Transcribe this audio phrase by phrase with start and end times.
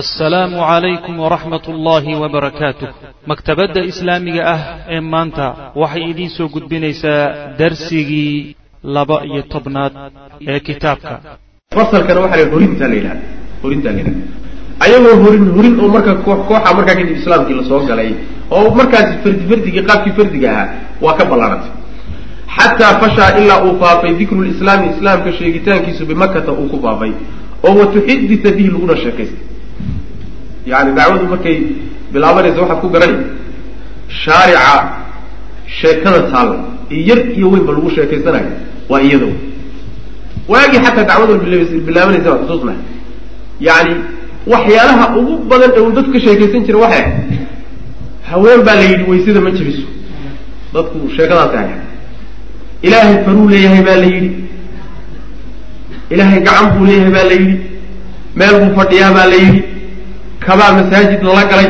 [0.00, 2.88] assalaamu calaykum waraxmat ullaahi wabarakaatuh
[3.30, 4.60] maktabadda islaamiga ah
[4.94, 5.46] ee maanta
[5.82, 7.22] waxay idiin soo gudbinaysaa
[7.60, 8.56] darsigii
[8.96, 9.92] laba iyo tobnaad
[10.52, 11.14] ee kitaabka.
[11.76, 13.22] Fasalkana waxaa la horintaa la yidhahda
[13.62, 14.22] horintaa la yidhahda
[14.84, 18.10] ayagoo horin horin oo marka koox kooxa markaa kadib islaamkii la soo galay
[18.56, 20.68] oo markaasi fardi fardigii qaabkii fardiga ahaa
[21.04, 21.72] waa ka ballaarantay.
[22.56, 27.12] Xataa fashaa ilaa uu faafay dikru lislaami islaamka sheegitaankiisu bimakata uu ku faafay
[27.66, 29.42] oo watuxidita bihi laguna sheekaystay
[30.72, 31.56] yani dacwadu markay
[32.12, 33.20] bilaabanaysa waxaad ku garanay
[34.22, 34.72] shaarica
[35.80, 36.56] sheekada taalla
[37.08, 38.50] yar iyo weynba lagu sheekaysanayo
[38.90, 39.28] waa iyado
[40.52, 41.34] waagii xataa dacwada
[41.88, 42.80] bilaabanaysa waa xusuusnahay
[43.68, 43.94] yani
[44.52, 47.38] waxyaalaha ugu badan ee uu dadku ka sheekaysan jira waxay ahayd
[48.30, 49.86] haween baa la yidhi waysada ma jiriso
[50.74, 51.76] dadku sheekadaasi haya
[52.86, 54.30] ilaahay faruu leeyahay baa la yidhi
[56.14, 57.56] ilaahay gacan buu leeyahay baa la yidhi
[58.40, 59.60] meel buu fadhiyaa baa la yidhi
[60.46, 61.68] kabaa masaajid lala galay.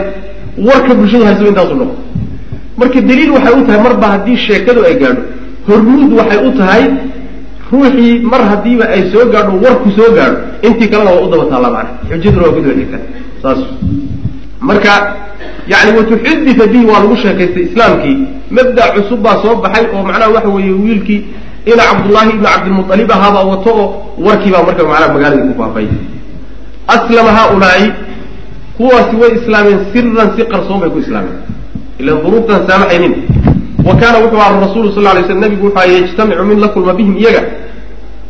[0.69, 1.95] Warka bulshadu hayso intaasu noqo
[2.78, 5.22] marka daliil waxay u tahay marba haddii sheekadu ay gaadho
[5.69, 6.84] hormuud waxay u tahay
[7.72, 10.36] ruuxii mar haddiiba ay soo gaadho warku soo gaadho.
[10.66, 13.03] Intii kalena waa u daba taalla macana xujaduna waa ku daba xigtaa
[13.42, 13.61] saas.
[14.69, 14.92] Marka
[15.72, 18.16] yani watuxudita bihi waa lagu sheekaystay islaamkii.
[18.56, 21.20] Mabda cusub baa soo baxay oo macnaha waxa weeye wiilkii
[21.70, 23.86] ina cabdullaahi ibnu cabdilmualib ahaabaa wato oo
[24.27, 25.86] warkii baa marka macnaha magaaladii ku faafay.
[26.94, 27.86] Aslama haaulaai
[28.77, 31.36] kuwaasi way islaameen siran si qarsoon bay ku islaameen.
[32.00, 33.14] Ilan duruuftan saamaxaynin
[33.86, 37.16] wa kaana wuxuu aha rasulu sal lay sl nabigu wuxuu yajtamicu mid la kulma bihim
[37.16, 37.42] iyaga.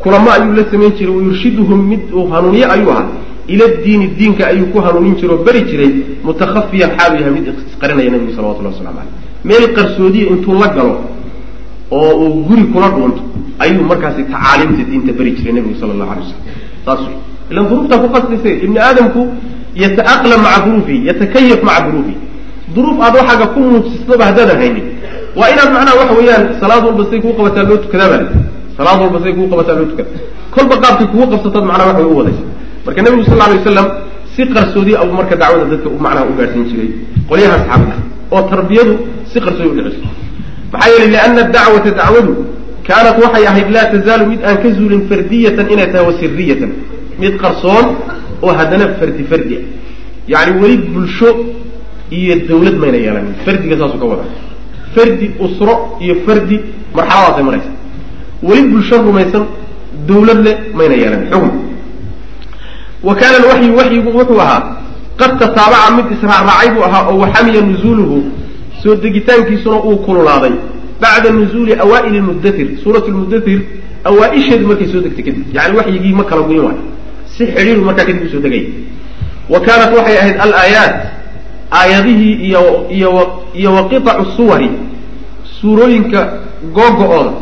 [0.03, 3.09] Kulamo ayuu la samayn jiray wayurshiduhum mid uu hanuuniye ayuu ahaa.
[3.48, 5.91] Ila diini diinka ayuu ku hanuunin jiray oo beri jiray
[6.25, 9.12] mutakhafiyan xaalu yahay mid isqarinaya nabigu salawatullah waslamu aleyh
[9.45, 10.95] meel qarsoodiya intuu la galo
[11.91, 13.23] oo uu guri kula dhuunto
[13.58, 16.45] ayuu markaasi tacaaliimta diinta beri jiray nabigu sala allahu alay wasalam
[16.86, 17.01] saas
[17.51, 19.20] ilan duruuftaa ku qasdaysa ibni aadamku
[19.83, 22.17] yataaqlam maca duruufihi yatakayaf maca duruufihi
[22.75, 24.86] duruuf aad waxaaga ku muujisnaba haddaadan haynin
[25.39, 28.23] waa inaad macnaha waxa weeyaan salaad walba say kuu qabataa loo tukadaa baa
[28.79, 30.11] salaad walba say kuu qabataa loo tukada
[30.55, 32.42] kolba qaabkay kugu qabsataad macnaha wax way u wadaysa
[32.86, 33.86] marka nebigu sal alay wasalam
[34.35, 36.91] si qarsoodi abuu marka dacwada dadka macnaha u gaadhsiin jiray.
[37.29, 37.96] Qolyaha asxaabta
[38.35, 38.95] oo tarbiyadu
[39.33, 40.08] si qarsoodi udhiciso
[40.73, 42.33] maxaa yeelay liana dacwata dacwadu
[42.89, 46.70] kaanat waxay ahayd laa tazaalu mid aan ka zuulin fardiyatan inay tahay wa siriyatan
[47.23, 47.86] mid qarsoon
[48.42, 49.64] oo haddana fardi fardi ah.
[50.28, 51.28] Yani weli bulsho
[52.11, 53.34] iyo dawlad mayna yeelanin.
[53.45, 54.24] Fardiga saasuu ka wada
[54.95, 56.56] fardi usro iyo fardi
[56.94, 57.70] marxaladaasay maraysa.
[58.42, 59.44] Weli bulsho rumaysan
[60.08, 61.28] dawlad le mayna yeelanin.
[61.33, 61.50] Xukm
[63.05, 64.77] wa kaana alwaxyu waxyigu wuxuu ahaa
[65.20, 68.17] qad tataabaca mid israacraacay buu ahaa oo waxamiya nuzuuluhu
[68.83, 70.55] soo degitaankiisuna uu kululaaday
[71.00, 73.61] bacda nuzuuli awaa'ili lmudathir suurat lmudathir
[74.08, 75.44] awaa-isheedu markay soo degtay kadib.
[75.52, 76.83] Yani waxyigii ma kala guyin waayo
[77.36, 78.64] si xidhiiru markaa kadib u soo degay.
[79.52, 80.95] Wa kaanat waxay ahayd alaayaat
[81.80, 82.62] aayadihii iyo
[82.96, 83.11] iyo
[83.61, 84.70] iyo wa qiطacu suwari
[85.61, 86.20] suurooyinka
[86.77, 87.33] googo-ooda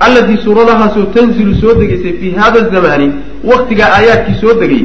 [0.00, 3.12] allatii suuradahaasoo tanzilu soo degaysay fii hada zamani
[3.44, 4.82] waktigaa aayaadkii soo degay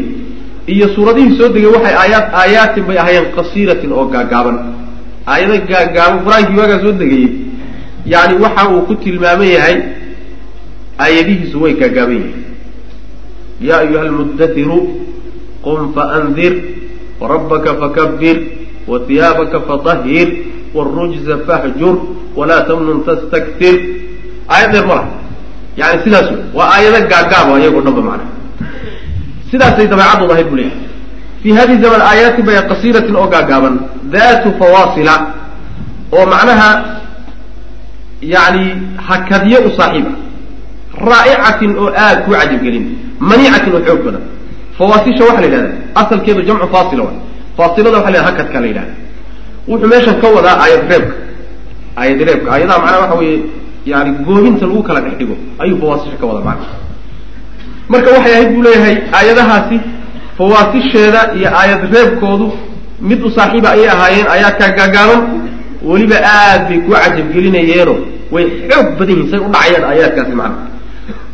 [0.74, 4.58] iyo suuradihii soo degay waxay aayaat aayaatin bay ahaayeen qasiiratin oo gaagaaban.
[5.32, 7.28] Aayado gaagaaban qur'aankii waagaa soo degayey
[8.14, 9.78] yani waxa uu ku tilmaaman yahay
[11.06, 12.47] aayadihiisu way gaagaaban yihiin
[13.62, 14.80] ya ayuha almuddatiru
[15.66, 16.54] qum faandir
[17.20, 18.38] warabbaka fakabir
[18.88, 20.28] wahiyaabaka fatahhir
[20.74, 21.96] wاrujza fahjur
[22.36, 23.76] walaa tamnun tastaktir
[24.50, 25.00] aayad dheer ma
[25.78, 28.20] yani sidaas waa aayado gaagaaba ayagoo dhan ba
[29.52, 30.86] sidaasay dabeecadooda ahayd bu leeyahay
[31.44, 33.76] fi hadihi zaman aayaatin bay qasiiratin oo gaagaaban
[34.12, 35.16] datu fawaasila
[36.12, 36.70] oo macnaha
[38.22, 38.64] yani
[39.08, 40.12] hakadyo u saaxiiba
[41.10, 42.86] raa'icatin oo aada ku cajabgelin
[43.20, 44.24] maniicatin oo xoog badan
[44.78, 45.70] fawaasisha waxaa la yidhahda
[46.02, 47.18] asalkeedu jamcu faasila waay
[47.58, 48.94] faasilada waxa la yhahda hakadka la yidhahda
[49.70, 51.16] wuxuu meeshan ka wadaa aayad reebka.
[52.02, 52.48] Aayad reebka.
[52.54, 53.40] Aayadaha macnaha waxa weeye
[53.86, 56.68] yani goohinta lagu kala dhex dhigo ayuu fawaasisha ka wadaa macna
[57.92, 59.78] marka waxay ahayd buu leeyahay aayadahaasi
[60.38, 62.48] fawaasisheeda iyo aayad reebkoodu
[63.10, 65.22] mid u saaxiiba ayay ahaayeen aayaadkaa gaagaaban.
[65.90, 67.96] Weliba aad bay ku cajabgelinayeeno
[68.34, 70.58] way xoog badan yihiin say u dhacayaan aayaadkaasi macna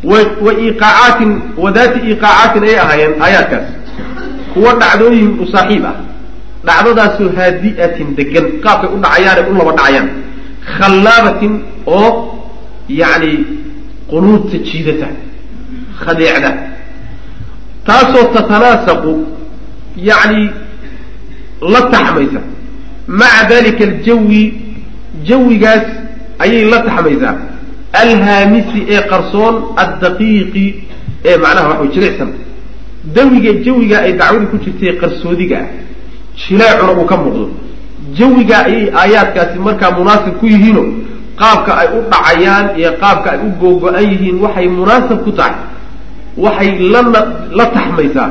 [0.04, 1.30] wa iqaacaatin
[1.64, 3.66] wadaati iqaacaatin ayay ahaayeen aayaadkaas.
[4.54, 5.96] Kuwa dhacdooyin u saaxiib ah.
[6.68, 10.08] Dhacdadaasoo haadi'atin degan qaabkay u dhacayaane u laba dhacayaan.
[10.76, 11.52] Khallaabatin
[11.86, 12.10] oo
[13.00, 13.32] yacni
[14.10, 15.08] qunuudta jiidata
[16.04, 16.50] khadeecda
[17.86, 19.12] taasoo tatanaasaqu
[20.10, 20.42] yacni
[21.72, 22.40] la taxmaysa.
[23.08, 24.42] Maca dalika aljawi
[25.28, 25.84] jawigaas
[26.44, 27.34] ayay la taxmaysaa
[28.02, 30.66] alhaamisi ee qarsoon addaqiiqi
[31.30, 32.30] ee macnaha waxa way jilicsan
[33.16, 35.58] dawiga jawiga ay dacwadu ku jirtay qarsoodiga.
[35.62, 35.68] Ah
[36.40, 37.44] jilaacuna uu ka muuqdo.
[38.18, 40.82] Jawiga ayay aayaadkaasi markaa munaasib ku yihiino
[41.40, 45.54] qaabka ay u dhacayaan iyo qaabka ay u googo-an yihiin waxay munaasab ku tahay.
[46.44, 47.20] Waxay lana
[47.58, 48.28] la taxmaysaa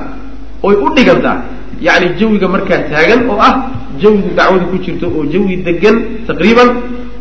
[0.68, 1.38] oy u dhigantaa.
[1.82, 3.54] Yacni jawiga markaa taagan oo ah
[4.02, 5.96] jawigu dacwadu ku jirto oo jawi degan
[6.28, 6.70] taqriiban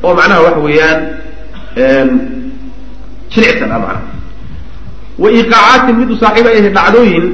[0.02, 0.98] oo macnaha waxa weeyaan
[3.32, 4.02] jilicsan ah macnaha.
[5.18, 7.24] Wa iqaacaatin mid u saaxiib ay ahay dhacdooyin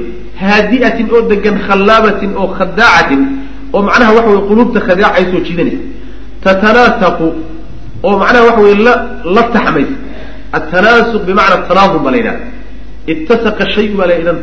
[0.41, 3.21] haadi'atin oo degan khallaabatin oo khadaacatin
[3.73, 5.25] oo macnaha waxa weye quluubta khadaac ay
[6.43, 7.27] tatanaasaqu
[8.07, 8.93] oo macnaha waxa weye la
[9.35, 9.95] la taxmaysa.
[10.57, 12.43] Atanaasuq bimacna tanaadum baa la yidhahda
[13.11, 14.33] ittasaqa shayu baa la ida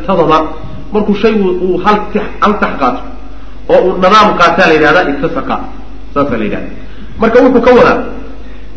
[0.93, 1.97] markuu shaygu uu hal
[2.41, 3.01] hal tax qaato
[3.73, 5.55] oo uu nadaam qaataa la yidhahda ittasaqa.
[6.13, 6.69] Saasaa la yidhahda
[7.21, 7.99] marka wuxuu ka wadaa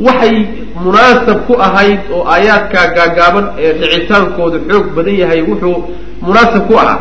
[0.06, 0.36] waxay
[0.84, 5.76] munaasab ku ahayd oo aayaadkaa gaagaaban ee dhicitaankooda xoog badan yahay wuxuu
[6.26, 6.98] munaasab ku ahaa.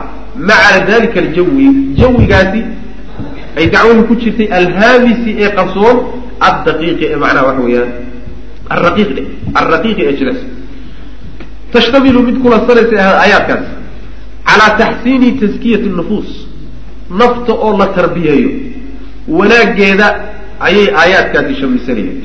[0.50, 1.66] Maca dalika aljawi
[2.00, 2.62] jawigaasi
[3.58, 5.98] ay dacwadu ku jirtay alhaamisi ee qarsoon
[6.48, 7.92] addaqiiqi ee macnaha waxa weeyaan
[8.76, 9.24] alraqiiq dhe
[9.60, 10.40] alraqiiqi ee jilas
[11.74, 13.70] tashtamilu mid kulansanaysa aayaadkaasi
[14.50, 16.30] calaa taxsiini taskiyati nufuus
[17.22, 18.50] nafta oo la tarbiyeeyo
[19.38, 20.08] wanaaggeeda
[20.68, 22.18] ayay aayaadkaasi shamisanayeen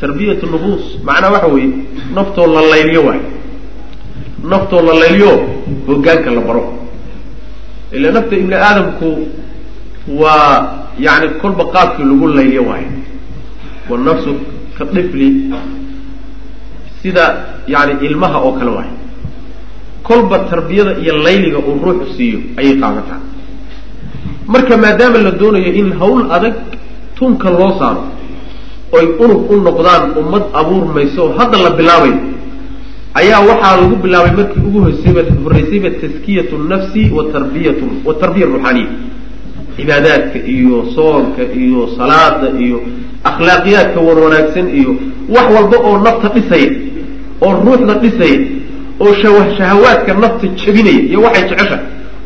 [0.00, 1.70] tarbiyat nufuus macnaa waxa weeye
[2.14, 3.26] naftoo la layliyo waayo
[4.50, 5.32] naftoo la layliyo
[5.86, 6.64] hoggaanka la baro.
[7.92, 9.08] Ila nafta ibni aadamku
[10.20, 10.74] waa
[11.06, 12.90] yani kolba qaabkii lagu layliyo waayo
[13.90, 14.34] wanafsu
[14.78, 15.28] ka dhifli
[17.02, 17.24] sida
[17.66, 18.94] yani ilmaha oo kale waayo
[20.02, 23.20] kolba tarbiyada iyo layliga uu ruuxu siiyo ayay qaadataa.
[24.46, 26.54] Marka maadaama la doonayo in hawl adag
[27.18, 28.02] tunka loo saaro
[28.96, 32.16] oy unug u noqdaan ummad abuurmayso oo hadda la bilaabayo
[33.20, 34.78] ayaa waxaa lagu bilaabay markii ugu
[35.44, 38.88] horeysayba taskiyatu nafsi wa tarbiyatu watarbiya ruuxaaniya
[39.76, 42.78] cibaadaadka iyo soonka iyo salaada iyo
[43.30, 44.90] akhlaaqiyaadka wan wanaagsan iyo
[45.34, 46.70] wax walba oo nafta dhisaya
[47.44, 48.38] oo ruuxda dhisaya
[49.00, 49.12] oo
[49.58, 51.78] shahawaadka nafta jabinaya iyo waxay jecesha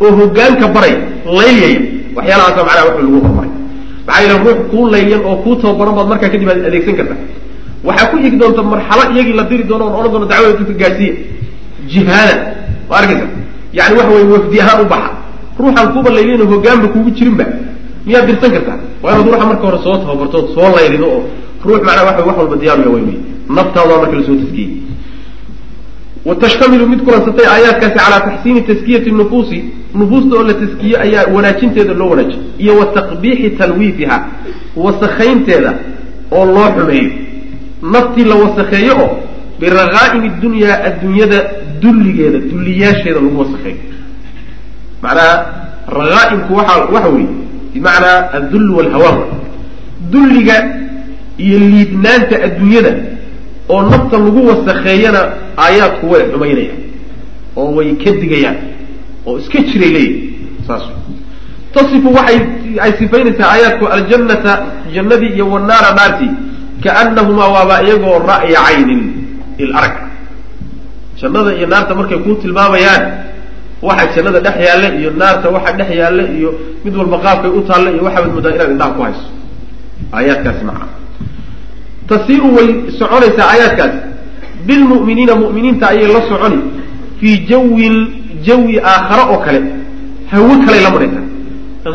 [0.02, 0.98] oo hoggaanka baraya
[1.38, 1.80] laylyaya
[2.16, 3.41] waxyaalahaasa macnaha wax lagu horumaray
[4.12, 7.14] maxaa ruux kuu layliyan oo kuu tababaran baad markaa kadib aad adeegsan karta.
[7.88, 11.14] Waxaa ku igi doonta marxalo iyagii la diri doono on odhan doono dacwada dadka gaadhsiiya
[11.90, 12.34] jihaada
[12.90, 13.26] waa arkaysa
[13.78, 15.10] yani waxa weye wafdi ahaan u baxa.
[15.58, 17.44] Ruuxaan kuuba layliyan hoggaanba kuugu jirinba
[18.06, 18.78] miyaad dirsan kartaa?
[19.02, 21.20] Waa inaad ruuxa marka hore soo tababarto soo laylido oo
[21.64, 23.16] ruux macnaa waxa wax walba diyaaruya way wey
[23.56, 24.68] naftaada marka la soo taskiyey
[26.24, 29.64] watashtamilu mid kulansatay aayaadkaasi calaa taxsiini taskiyati nufuusi
[29.94, 34.26] nufuusta oo la taskiye ayaa wanaajinteeda loo wanaajiy iyo wa taqbiixi talwiifiha
[34.76, 35.72] wasakaynteeda
[36.32, 37.10] oo loo xumeeyo
[37.92, 39.16] naftii la wasakheeyo oo
[39.60, 41.38] biraqaa'imi dunyaa adduunyada
[41.82, 43.78] dulligeeda dulliyaasheeda lagu wasakheeyo
[45.02, 45.34] macnaha
[45.98, 47.28] raqaa'imku waxa waxa weeye
[47.74, 49.18] bimacnaa addull walhawaan
[50.12, 50.56] dulliga
[51.38, 52.92] iyo liidnaanta adduunyada
[53.68, 55.20] oo nafta lagu wasakheeyana
[55.64, 56.78] aayaadku way xumaynayaan
[57.56, 58.58] oo way ka digayaan
[59.26, 60.18] oo iska jiray leeyihi
[60.66, 60.82] saas
[61.74, 62.38] tasifu waxay
[62.84, 64.52] ay sifaynaysaa aayaadku aljannata
[64.94, 66.30] jannadii iyo wanaara naartii
[66.84, 69.02] kaanahumaa waaba iyagoo ra'ya caynin
[69.62, 69.94] il arag.
[71.20, 73.02] Jannada iyo naarta markay kuu tilmaamayaan
[73.82, 76.50] waxa jannada dhex yaalla iyo naarta waxa dhex yaalla iyo
[76.84, 79.26] mid walba qaabkay u taalla iyo waxaad moodaa inaad indhaha ku hayso.
[80.16, 80.86] Aayaadkaasi macna
[82.12, 83.98] tasiiru way soconaysaa aayaadkaasi
[84.68, 86.58] bilmu'miniina mu'miniinta ayay la soconi.
[87.20, 87.94] Fii jawin
[88.46, 89.60] jawi aakhare oo kale.
[90.32, 91.24] Hawo kaley la maraysaa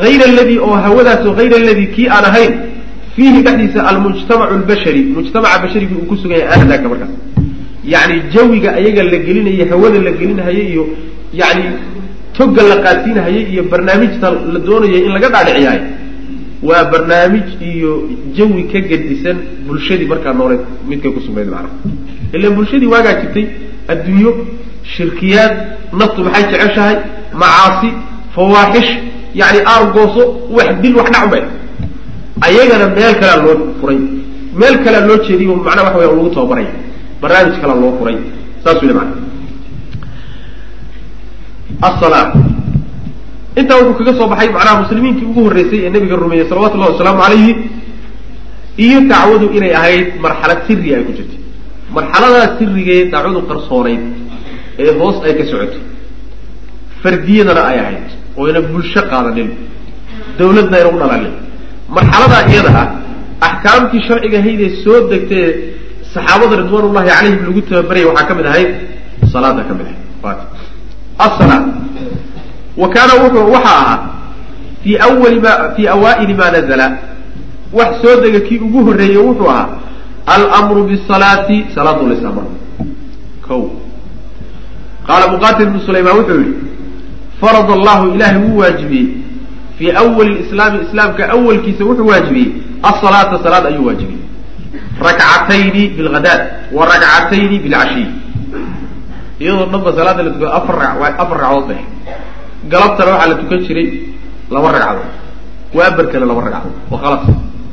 [0.03, 2.53] hayra aladii oo hawadaasoo hayra aladii kii aan ahayn
[3.15, 7.11] fiihi dhexdiisa almujtamacu lbashari mujtamaca basharigii uu ku sugan yahay aadaaka markaas
[7.93, 10.83] yacni jawiga ayaga la gelinaya hawada la gelinahaya iyo
[11.41, 11.63] yani
[12.37, 15.83] toga la qaadsiinahaya iyo barnaamijta la doonayo in laga dhaadhiciyaayo
[16.63, 19.37] waa barnaamij iyo jawi ka gedisan
[19.67, 21.75] bulshadii markaa nooleed midkay ku sugnayd macnaha.
[22.33, 23.45] Ilan bulshadii waagaa jirtay
[23.87, 24.31] adduunyo
[24.83, 25.53] shirkiyaad
[25.93, 26.95] naftu maxay jeceshahay?
[27.33, 27.89] Macaasi
[28.35, 28.91] fawaaxish
[29.35, 31.43] yani aargooso wax dil wax dhacbay
[32.41, 33.99] ayagana meel kalea loo furay.
[34.59, 36.71] Meel kalea loo jeediyo macnaha waxa weya lagu tababaraya
[37.21, 38.17] barnaamij kalea loo furay.
[38.63, 39.13] Saas weli maana
[43.59, 47.19] intaa wuxuu kaga soo baxay macnaha muslimiinkii ugu horreysay ee nabiga rumeeyey salawatu llahi wasalaamu
[47.25, 47.51] calayhi
[48.85, 51.39] iyo dacwadu inay ahayd marxalad siri ay ku jirtay.
[51.97, 54.01] Marxaladaas sirigee dacwadu qarsoonayd
[54.83, 55.81] ee hoos ay ka socotay
[57.03, 58.05] fardiyadana ay ahayd
[58.41, 59.49] oyna bulsho qaadanin
[60.39, 61.33] dawladna ayna u dhalalin
[61.97, 62.87] marxaladaa iyada ah
[63.47, 65.47] axkaamtii sharciga haydee soo degtee
[66.13, 68.69] saxaabada ridwaanullahi calayhim lagu tababaraya waxaa ka mid ahayd
[69.33, 70.01] salaada ka mid ahayd
[72.77, 73.99] wa kaana wuxuu waxaa ahaa
[74.83, 76.97] fii awali ma fii awaa'ili ma nazala
[77.73, 79.69] wax soo dega kii ugu horreeyey wuxuu ahaa
[80.57, 82.43] almru bisalaati salaadu lisamr
[83.47, 83.71] ko
[85.07, 86.53] qaala muqatil bnu sulaymaan wuxuu yihi
[87.41, 89.07] farad allahu ilahay wuu waajibiyey
[89.77, 92.49] fii awali islaami islaamka awalkiisa wuxuu waajibiyey
[92.83, 94.21] asalaata salaad ayuu waajibiyey
[95.07, 96.41] rakcatayni bilghadaad
[96.73, 98.05] wa rakcatayni bilcashiy
[99.39, 100.75] iyadoo dhanba salaada la tukado afar
[101.17, 101.81] afar ragcadood bay
[102.71, 103.87] galabtana waxaa la tukan jiray
[104.55, 105.09] laba ragcadood
[105.77, 107.23] waabarkana laba ragcadood wa khalas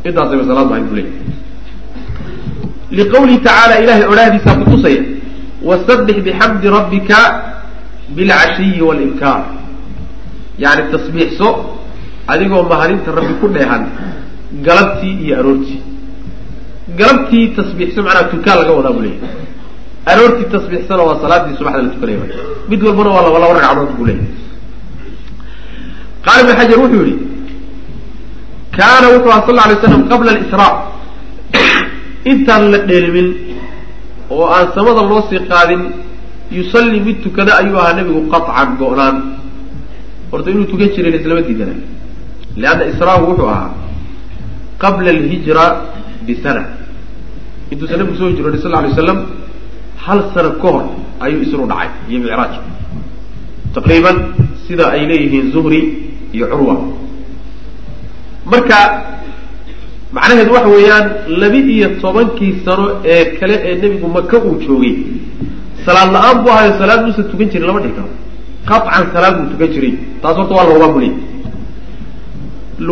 [0.08, 1.08] intaasayba salaad bahay buu leey
[2.98, 5.02] liqawlihi tacaala ilahay odhaahdiisaa kutusaya
[5.68, 7.18] wasabix bixamdi rabbika
[8.16, 9.40] bilcashiyi walibkaar
[10.64, 11.48] yani tasbiixso
[12.32, 13.82] adigoo mahadinta rabbi ku dheehan
[14.66, 15.80] galabtii iyo aroortii.
[16.98, 19.28] Galabtii tasbiixso macnaha tukaan laga wadaa buu leeyahy
[20.12, 22.18] aroortii tasbiixsana waa salaadii subaxda la tukanaya.
[22.70, 24.06] Mid walbana waa laba laba ragcadood buu
[26.26, 27.16] qaala ibn xajar wuxuu yihi
[28.76, 30.72] kaana wuxuu aha sal alay slam qabla alisraa
[32.32, 33.28] intaan la dheelimin
[34.34, 35.82] oo aan samada loo sii qaadin
[36.58, 39.16] yusalli mid tukada ayuu ahaa nebigu qaطcan go-naan
[40.30, 41.74] horta inuu tukan jiray laislama diidana
[42.62, 43.70] leanna israagu wuxuu ahaa
[44.82, 45.64] qabla alhijra
[46.26, 46.62] bisana
[47.72, 49.18] intuusan nabigu soo hijrooday sal lay slam
[50.04, 50.84] hal sano ka hor
[51.24, 52.52] ayuu isru dhacay iyo micraaj
[53.76, 54.16] taqriiban
[54.66, 55.80] sida ay leeyihiin zuhri
[56.34, 56.74] iyo curwa.
[58.50, 58.76] Marka
[60.16, 61.06] macnaheedu waxa weeyaan
[61.40, 64.94] laba iyo tobankii sano ee kale ee nebigu maka uu joogay
[65.86, 68.08] salaad la'aan buu ahayo salaad muusa tukan jirin lama dhihi karo.
[68.68, 71.12] Qaطcan salaad buu tukan jiray taas horta waa loogaa buliy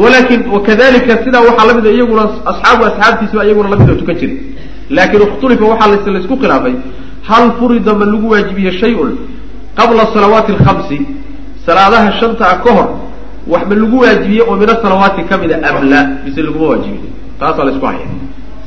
[0.04, 4.37] walakin wakadalika sidaa waxaa lamida iyaguna asxaabu asxaabtiisiba iyaguna la mid oo tukan jiray.
[4.96, 6.75] Laakin ikhtulifa waxaa la isku khilaafay
[7.28, 9.11] hal furida ma lagu waajibiye shay-un
[9.78, 10.99] qabla salawaati alkhamsi
[11.66, 12.88] salaadaha shanta a ka hor
[13.46, 17.00] wax ma lagu waajibiyey oo min asalawaati kamida am la mise laguma waajibiy
[17.40, 18.06] taasaa la isku haya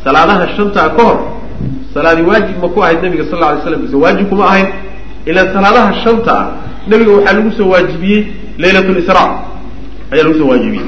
[0.03, 1.17] salaadaha shantaa ka hor
[1.94, 4.67] salaadi waajib ma ku ahayd nabiga sal la alay slam mise waajib kuma ahayn
[5.25, 6.48] ilaan salaadaha shanta ah
[6.88, 8.22] nabiga waxaa lagu soo waajibiyey
[8.58, 9.24] laylat lisra
[10.12, 10.86] ayaa lagu soo waajibiyey.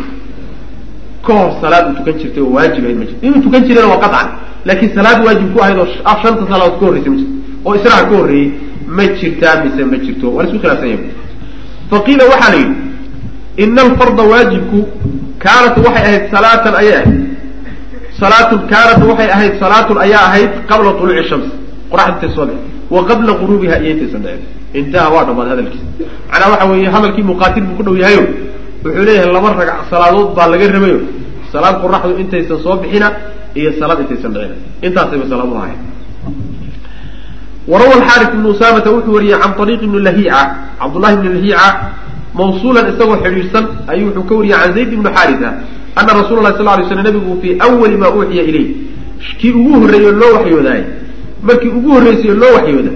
[1.27, 3.25] Ka hor salaad uu tukan jirtay oo waajib ahayd ma jirto.
[3.27, 4.27] Inuu tukan jirana waa qaطcan
[4.65, 5.87] laakiin salaad waajib ku ahayd oo
[6.23, 7.33] shanta salaadood ka horreysay ma jirto.
[7.65, 8.51] Oo israha ka horreeyey
[8.87, 10.27] ma jirtaa mise ma jirto.
[10.35, 11.09] Waa la isku khilaafsan yahay.
[11.91, 12.75] Faqiila waxaa la yidhi
[13.63, 14.79] ina alfarda waajibku
[15.43, 17.27] kaanat waxay ahayd salaatan ayay ahayd
[18.19, 21.47] salaatun kaanat waxay ahayd salaatun ayaa ahayd qabla tuluuci shams
[21.91, 24.23] qoraxda soo bixi wa qabla guruubiha iyo intaysan
[24.79, 25.85] intaha waa dhammaad hadalkiisa
[26.31, 28.23] macnaa waxa weeye hadalkii muqaatil buu ku dhow yahayo
[28.83, 30.99] wuxuu leeyahay laba ragc salaadood baa laga rabayo
[31.51, 33.07] salaad qoraxdu intaysan soo bixina
[33.59, 34.55] iyo salaad intaysan dhicina
[34.87, 35.79] intaasayba salaad u ahayd
[37.71, 40.39] warawa alxaaris ibnu usaamata wuxuu wariyey can ariiq ibni lahiica
[40.79, 41.65] cabdullahi ibni lahiica
[42.39, 45.49] mawsuulan isagoo xidhiidhsan ayuu wuxuu ka wariyey can zayd ibni xaarisa
[45.99, 48.67] ana rasuula lahi sal lay slam nabigu fii awali maa uuxiya ilayh.
[49.39, 50.81] Kii ugu horreeyey oo loo waxyoodaay
[51.47, 52.91] markii ugu horreysay oo loo waxyooda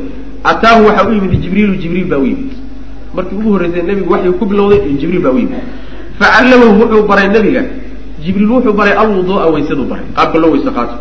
[0.51, 2.51] ataahu waxaa u yimid jibriilu jibriil baa u yimid.
[3.15, 5.62] Markii ugu horreysay nebigu waxyu ku bilowday jibriil baa u yimid.
[6.19, 7.63] Facallamahu wuxuu baray nebiga.
[8.24, 10.95] Jibriil wuxuu baray alwuduu'a waysaduu baray qaabka loo weyse qaato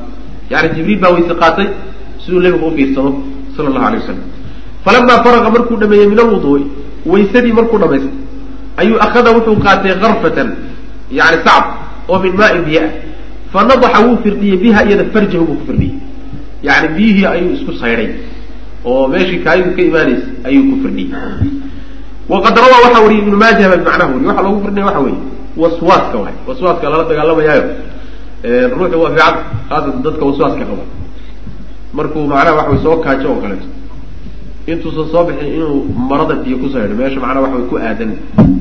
[0.50, 1.66] yani jibriil baa weyse qaatay
[2.24, 3.10] siduu nebigu ufiirsado
[3.56, 4.24] sala allahu alay wasalam
[4.84, 6.64] falamaa faraqa markuu dhameeyey min alwuduu'i
[7.12, 8.12] waysadii markuu dhamaystay
[8.76, 10.48] ayuu akhada wuxuu qaatay karfatan
[11.10, 11.64] yani sacb
[12.08, 12.92] oo min maain biyo ah
[13.52, 15.94] fa wuu firdhiyey biha iyada farjahu buu ku firdhiyey
[16.62, 18.10] yani biyihii ayuu isku saydhay
[18.84, 21.10] oo meeshii kaayadu ka imaanaysa ayuu ku firdhiyey
[22.28, 25.20] waqad rawaa waxaa wariyay ibnu maaja baa bimacnaha wariy waxa loogu firdhinaya waxa weeye
[25.56, 27.64] waswaaska waay waswaaska lala dagaalamayaayo
[28.78, 29.34] ruuxu waa fiican
[29.68, 30.84] khaasatan dadka waswaaska qaba
[31.92, 33.79] markuu macnaha waxa way soo kaajo oo kaleeto
[34.66, 38.10] intuusan soo bixin inuu marada biyo ku saydho meesha macnaha waxa way ku aadan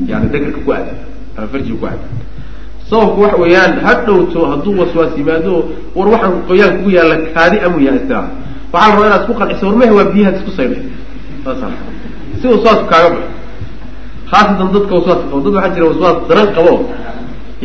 [0.08, 0.96] yani dekerka ku aadan
[1.38, 2.10] ama farjiga ku aadan.
[2.89, 5.53] Sababku waxa weeyaan ha dhowto hadduu waswaas yimaado
[5.96, 8.22] war waxaan qoyaan kugu yaalla kaadi amu yahay istira
[8.74, 10.82] waxaa la rabaa inaad isku qanciso war mehe waa biyahaad isku saydhay.
[11.46, 11.68] Saasa
[12.41, 13.27] si waswaasku kaaga baxo
[14.32, 16.74] khaasatan dadka waswaaska qabo dad waxaa jira waswaas daran qabo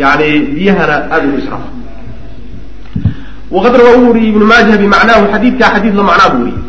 [0.02, 1.68] yani biyahana aada ugu israafo.
[3.54, 6.62] Waqad rawaa u wariyey ibnu maaja bimacnaahu xadiidkaa xadiid la macnaa buu wariyey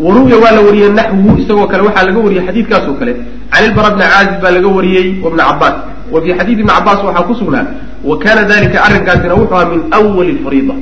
[0.00, 3.12] waruwiya waa la wariyey naxwuhu isagoo kale waxaa laga wariyey xadiidkaas oo kale.
[3.52, 5.74] Can ilbara bni caazib baa laga wariyey wabni cabaas
[6.12, 7.66] wa fii xadiid ibni cabaas waxaa ku sugnaa
[8.04, 10.74] wa kana dalika arrinkaasina wuxuu ahaa min awali fariida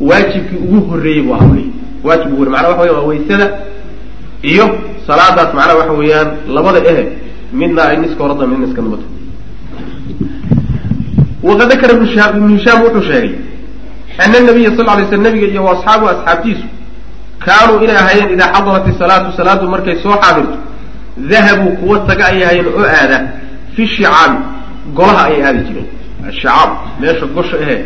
[0.00, 1.56] waajibkii ugu horreeyey buu ahaa
[2.04, 3.46] waajib ugu horrey macnaa waxa weya waa waysada
[4.42, 4.66] iyo
[5.06, 5.54] salaadaas.
[5.54, 7.04] Macnaha waxa weeyaan labada ehe
[7.52, 9.06] midna ay niska horada midna iska dambata
[11.42, 12.06] waqad dakara ibnu
[12.56, 13.34] hishaam wuxuu sheegay
[14.18, 16.66] ana nabiya sal lay sl nabiga iyo asxaabu asxaabtiisu
[17.46, 20.56] kaanuu inay ahaayeen idaa xadarat isalaatu salaadu markay soo xaadirto
[21.30, 23.18] dahabuu kuwa taga ay ahaayeen oo aada
[23.74, 24.38] fi shicaabi
[24.96, 25.88] golaha ayay aadi jireen.
[26.28, 26.70] Ashicaab
[27.00, 27.76] meesha gosha ahe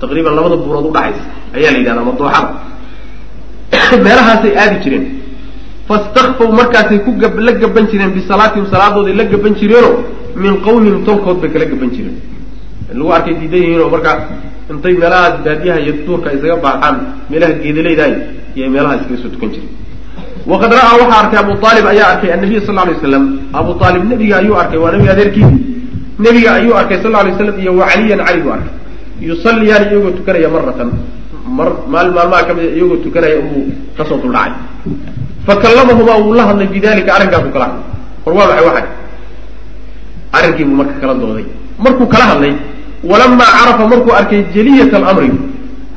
[0.00, 1.24] taqriiban labada buurood udhaxaysa
[1.56, 2.50] ayaa la yidhahda ama dooxada
[4.06, 5.04] meelahaasay aadi jireen.
[5.88, 7.10] Fastakfaw markaasay ku
[7.48, 9.96] la gaban jireen bisalaatihim salaadooday la gaban jireenoo
[10.36, 12.18] min qawmihim tolkood bay kala gaban jireen.
[12.98, 13.90] Lagu arkay diidan yihiin oo
[14.70, 16.96] intay meelahaas baadiyaha iyo duurka isaga baaxaan
[17.30, 18.14] meelaha geedalaydaay
[18.58, 19.70] iyo meelaha iskaga soo tukan jiray.
[20.50, 23.24] Waqad ra'aa waxaa arkay abu aalib ayaa arkay annabiy sal lay waslam
[23.60, 25.50] abu aalib nebiga ayuu arkay waa nabiga adeerkii
[26.24, 28.72] nebiga ayuu arkay sal lay slam iyo wa cali buu arkay.
[29.28, 30.90] Yusalliyaan iyagoo tukanaya maratan
[31.58, 33.62] mar maali maalmaha ka mida iyagoo tukanaya uu
[33.96, 34.52] ka soo duldhacay
[35.46, 37.84] fakallamahumaa wuu la hadlay bidalika arrinkaasu kala hadlay.
[38.24, 38.86] War waa maxay waxay
[40.36, 41.46] arrinkiibuu marka kala dooday.
[41.84, 42.54] Markuu kala hadlay
[43.10, 45.30] walamaa carafa markuu arkay jaliyat alamri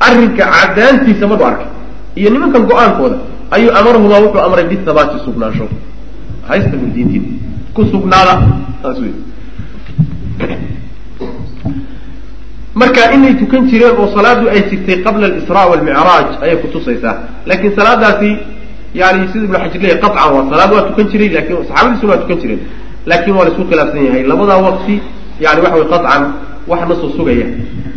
[0.06, 1.68] arrinka cadaantiisa markuu arkay
[2.16, 3.16] iyo nimankan go'aankooda
[3.50, 5.66] ayuu amarahumaa wuxuu amray bithabaati sugnaansho.
[6.48, 7.24] Haysta diintiin
[7.74, 8.34] ku sugnaada
[8.82, 9.12] saas wey
[12.74, 17.16] marka inay tukan jireen oo salaadu ay jirtay qabla alisraa walmicraaj ayay kutusaysaa
[17.46, 18.30] laakiin salaadaasi
[18.94, 22.38] yani sida ibnu xajar leeyahy qacan waa salaad waa tukan jiray laakiin saxaabadiisuna waa tukan
[22.42, 22.60] jireen.
[23.06, 24.22] Laakin waa la khilaafsan yahay.
[24.30, 24.94] Labadaa waqti
[25.40, 26.22] yani waxa way qacan
[26.70, 27.46] wax nasoo sugaya.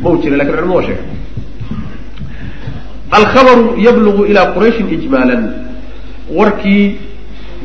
[0.02, 1.04] Ma jira laakiin culamada waa sheega
[3.18, 5.42] alkhabaru yablugu ilaa qurayshin ijmaalan
[6.38, 6.84] warkii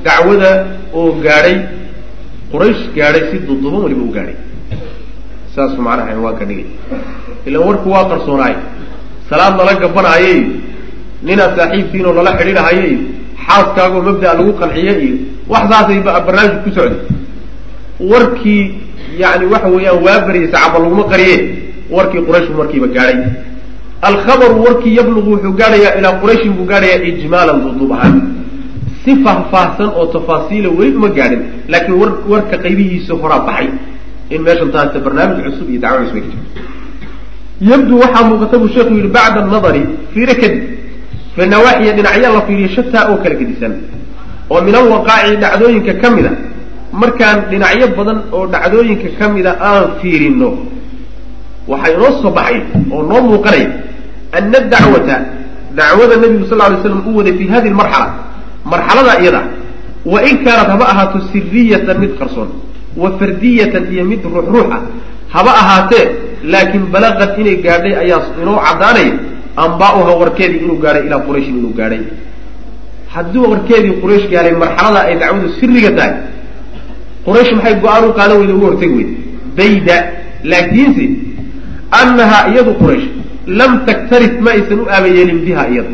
[0.06, 0.50] dacwada
[0.98, 1.56] oo gaadhay
[2.52, 4.36] quraysh gaadhay si duduban waliba u gaadhay
[5.54, 6.66] saasuu macnaha cinwaanka dhigay
[7.46, 8.54] ilan warku waa qarsoonaay
[9.30, 10.44] salaad lala gabanaayo iyo
[11.28, 13.00] ninaad saaxiibtiinoo lala xidhiidhahayo iyo
[13.46, 15.16] xaaskaagoo mabda' lagu qanciye iyo
[15.52, 16.98] wax saasay barnaamijku ku socday
[18.12, 18.62] warkii
[19.22, 21.36] yani waxa weeyaan waa baryay sacaba laguma qariye
[21.96, 23.18] warkii qurayshbu markiiba gaadhay
[24.08, 28.16] alkhabaru warkii yablugu wuxuu gaadhayaa ilaa qurayshin buu gaadhayaa ijmaalan duduub ahaan
[29.04, 31.42] si faahfaahsan oo tafaasiila weli uma gaadhin
[31.72, 33.68] laakiin war warka qaybihiisa horaa baxay
[34.34, 36.38] in meeshan taasta barnaamij cusub iyo dacwo cusub ay ka jirto
[37.70, 39.82] yabdu waxaa muuqata buu sheekhu yihi bacda anadari
[40.14, 40.62] fiire kadib
[41.36, 43.72] fi nawaaxiya dhinacya la fiiriyo shataa oo kala gedisan
[44.52, 46.32] oo min alwaqaaci dhacdooyinka ka mid a
[47.02, 50.50] markaan dhinacyo badan oo dhacdooyinka ka mida aan fiirino
[51.70, 52.58] waxaa inoo soo baxay
[52.94, 53.68] oo noo muuqanaya
[54.38, 55.16] ana dacwata
[55.78, 58.08] dacwada nabigu sal lay slam u waday fi hadihi lmarxala
[58.64, 59.42] marxalada iyada
[60.12, 62.48] wa in kaanat haba ahaato siriyatan mid qarsoon
[62.96, 64.80] wa fardiyatan iyo mid ruux ruux ah
[65.34, 66.06] haba ahaatee
[66.52, 69.12] laakiin balaqad inay gaadhay ayaa inoo caddaanaya
[69.64, 72.00] amba'uha warkeedii inuu gaadhay ilaa qurayshin inuu gaadhay
[73.14, 76.12] haddii warkeedii quraysh gaadhay marxalada ay dacwadu siriga tahay
[77.26, 79.14] quraysh maxay go'aan u qaadan weyda uga hortegi weyda
[79.58, 79.96] bayda
[80.52, 81.04] laakiinse
[82.00, 83.06] annahaa iyadu quraysh
[83.58, 85.92] lam taktarif ma aysan u aabayeelin biha iyada.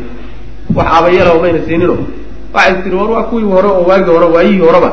[0.76, 1.96] Wax aabayeelaba mayna siinino.
[2.54, 4.90] Waxay tiri war waa kuwii hore oo waagii hore waayihii horeba.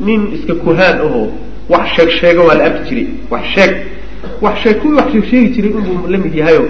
[0.00, 1.26] Nin iska kuhaan ahoo
[1.68, 3.06] wax sheeg sheega waa la arki jiray.
[3.30, 3.72] Wax sheeg
[4.44, 6.64] wax sheeg kuwii wax sheeg sheegi jiray inbuu la yahayo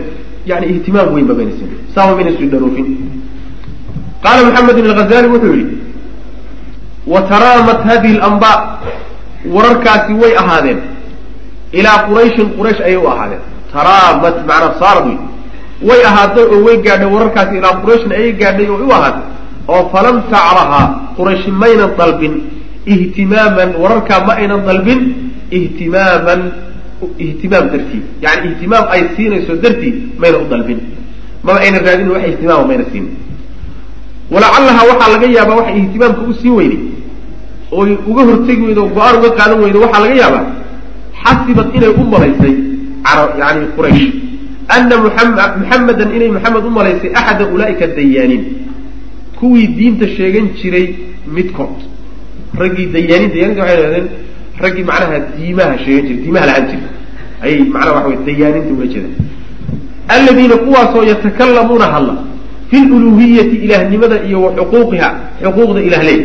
[0.46, 2.86] yani ihtimaam weynba mayna siin saaba mayna sii dharoofin
[4.22, 5.76] qaala maxamed ibn alghazali wuxuu yihi
[7.06, 8.52] wa taraamat hadihi lamba
[9.54, 10.78] wararkaasi way ahaadeen.
[11.72, 13.40] Ilaa qurayshin quraysh ayay u ahaadeen
[13.74, 15.18] taraamat macnaa saarad wey
[15.88, 19.24] way ahaaday oo way gaadhay wararkaasi ilaa qurayshin ayay gaadhay oo u ahaatay.
[19.68, 22.34] Oo falam tacrahaa qurayshi maynan dalbin.
[22.94, 25.00] Ihtimaaman wararkaa ma aynan dalbin.
[25.58, 26.40] Ihtimaaman
[27.18, 30.80] ihtimaam dartii yani ihtimaam ay siinayso dartii mayna u dalbin.
[31.44, 33.06] Maba ayna raadin wax ihtimaama mayna siin.
[34.32, 36.80] Walacallaha waxaa laga yaabaa waxay ihtimaamka u weyday
[37.72, 40.44] oy uga hortegi weydo go'aan uga qaadan weydo waxaa laga yaabaa
[41.24, 42.54] xasibad inay u malaysay
[43.38, 44.06] yani quraysh.
[44.68, 48.44] Ana muxamedan inay maxamed u malaysay axada ulaaika dayaaniin
[49.38, 50.86] kuwii diinta sheegan jiray
[51.36, 51.76] midkood.
[52.62, 54.06] Raggii dayaaniin dayaninta waxay hahdeen
[54.64, 56.88] raggii macnaha diimaha sheegan jiray diimaha lahaan jiray.
[57.44, 59.14] Ayay macnaha waxa wey dayaaninta ula jeedaan
[60.08, 62.14] aladiina kuwaasoo yatakalamuuna hadla
[62.70, 65.08] fi luluhiyati ilaahnimada iyo wa xuquuqiha
[65.42, 66.18] xuquuqda ilahley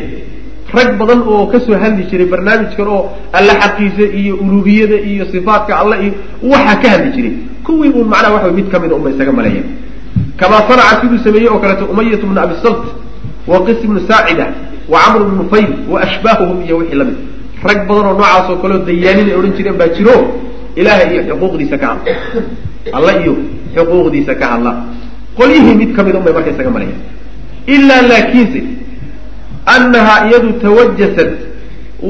[0.74, 3.02] rag badan oo ka soo hadli jiray barnaamijkan oo
[3.34, 6.14] alla xaqiisa iyo uluhiyada iyo sifaatka alla iyo
[6.52, 7.34] waxaa ka hadli jiray.
[7.66, 9.66] Kuwii uun macnaha waxa mid kamida unba isaga maleeyeen
[10.40, 12.84] kamaa sanaca siduu sameeyey oo kaleeto umayat bnu abi salt
[13.48, 14.46] wa qis bnu saacida
[14.90, 17.18] wa camr bnu nufayl wa ashbaahuhum iyo wixii la mid
[17.64, 20.16] rag badan oo noocaas oo kaleo dayaanin ay odhan jireen baa jiro.
[20.76, 22.14] Ilaha iyo xuquuqdiisa ka hadla.
[22.98, 23.34] Alla iyo
[23.76, 24.72] xuquuqdiisa ka hadla.
[25.38, 27.02] Qolyihii mid kamida un bay marka isaga maleeyeen
[27.68, 28.60] ilaa laakiinse
[29.76, 31.32] annahaa iyadu tawajasat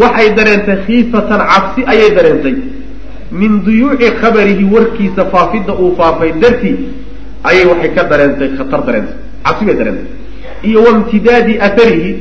[0.02, 2.56] waxay dareentay khiifatan cabsi ayay dareentay
[3.41, 6.76] min duyuuci khabarihi warkiisa faafidda uu faafay dartii
[7.50, 10.08] ayay waxay ka dareentay khatar dareentay cabsi bay dareentay
[10.69, 12.12] iyo waimtidaadi atharihi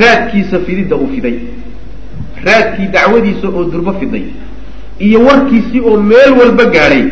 [0.00, 1.36] raadkiisa fididda uu fiday
[2.46, 4.24] raadkii dacwadiisa oo durbo fiday
[5.06, 7.04] iyo warkiisii oo meel walba gaadhay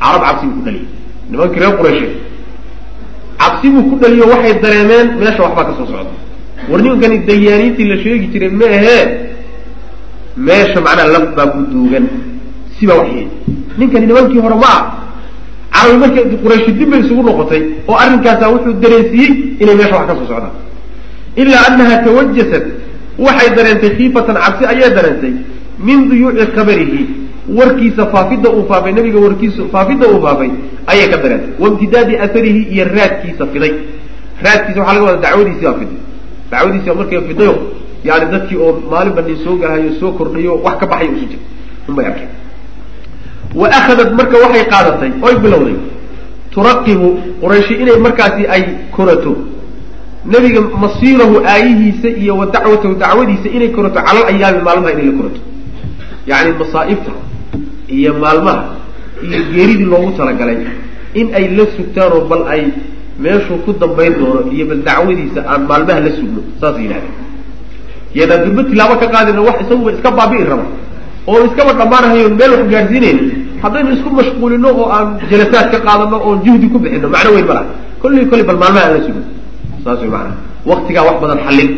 [0.00, 0.86] carab cabsi buu ku dhaliyay
[1.30, 2.08] nimankii reer qurayshe
[3.40, 6.12] cabsi buu ku dhaliyo waxay dareemeen meesha waxbaa ka soo socda
[6.70, 9.04] war nimankani dayaaniintii la sheegi jiray ma ahee
[10.46, 12.06] meesha macnaha laf baa ku duugan.
[12.78, 13.26] Sibaa waxyeey
[13.78, 14.82] ninkani nimankii hore ma ah
[15.76, 20.14] carabi marka qurayshi dib bay isugu noqotay oo arrinkaasa wuxuu dareensiiyey inay meesha wax ka
[20.18, 20.54] soo socdaan.
[21.40, 22.64] Ilaa annaha tawajasat
[23.26, 25.32] waxay dareentay khiifatan cabsi ayay dareentay.
[25.86, 27.00] Min duyuuci khabarihi
[27.58, 30.50] warkiisa faafidda uu faafay nabiga warkiisa faafidda uu faafay
[30.92, 31.50] ayay ka dareentay.
[31.62, 33.72] Waimtidaadi atharihi iyo raadkiisa fiday
[34.44, 35.98] raadkiisa waxaa laga wadaa dacwadiisi baa fiday
[36.50, 37.54] dacwadiisi baa markay fidayo
[38.08, 41.40] yani dadkii oo maalinba nin soo galahayo soo kordhayo wax ka baxayo isu jir
[41.88, 42.30] unbay arkeen
[43.60, 45.76] wa akhadat marka waxay qaadatay oy bilowday.
[46.56, 47.08] Turaqibu
[47.40, 48.62] qurayshi inay markaasi ay
[48.96, 49.32] korato.
[50.24, 55.40] Nebiga masiirahu aayihiisa iyo wa dacwatahu dacwadiisa inay korato calal ayaami maalmaha inay la korato.
[56.30, 57.12] Yacni masaa'ibta
[57.96, 58.62] iyo maalmaha
[59.26, 60.58] iyo geeridii loogu talagalay
[61.20, 62.62] in ay la sugtaanoo bal ay
[63.22, 67.14] meeshuu ku dambayn doono iyo bal dacwadiisa aan maalmaha la sugno saasay yidhahdeen.
[68.18, 70.66] Yadaan durbo tilaabo ka qaadina wax isaguba iska baabi'i raba.
[71.30, 73.22] Oo iskaba dhammaanahayo meel wax gaadhsiinayna
[73.62, 77.54] haddaynu isku mashquulino oo aan jalasaad ka qaadano oon juhdi ku bixino macno weyn ma
[77.58, 77.66] laha.
[78.02, 79.22] Kolley bal maalmaha aan la sugno.
[79.84, 80.36] Saas way maanaa
[80.70, 81.70] waktigaa wax badan xallin.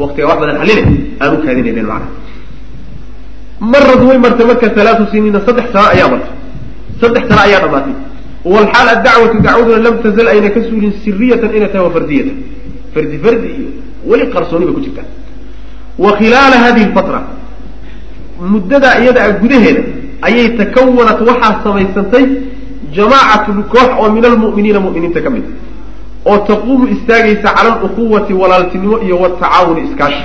[0.00, 0.84] Waktigaa wax badan xalline.
[1.20, 2.08] Aan u kaadinaynen macana
[3.72, 6.32] marad way martay marka halaatu siniina saddex sano ayaa martay.
[7.00, 7.94] Saddex sano ayaa dhamaatay
[8.44, 12.36] walxaal addacwatu dacwaduna lam tazal ayna ka suulin siriyatan inay tahay wa fardiyatan
[12.94, 13.68] fardi fardi iyo
[14.10, 15.08] weli qarsooni bay ku jirtaa
[15.98, 17.20] wa khilaala hadihi lfatra
[18.52, 19.82] muddadaa iyada a gudaheeda
[20.22, 22.24] ayay takawanat waxaa samaysantay
[22.96, 25.44] jamaacatun koox oo min almu'miniina mu'miniinta ka mid
[26.30, 30.24] oo taquumu istaagaysa cala aluquwati walaaltinimo iyo watacaawuni iskaashi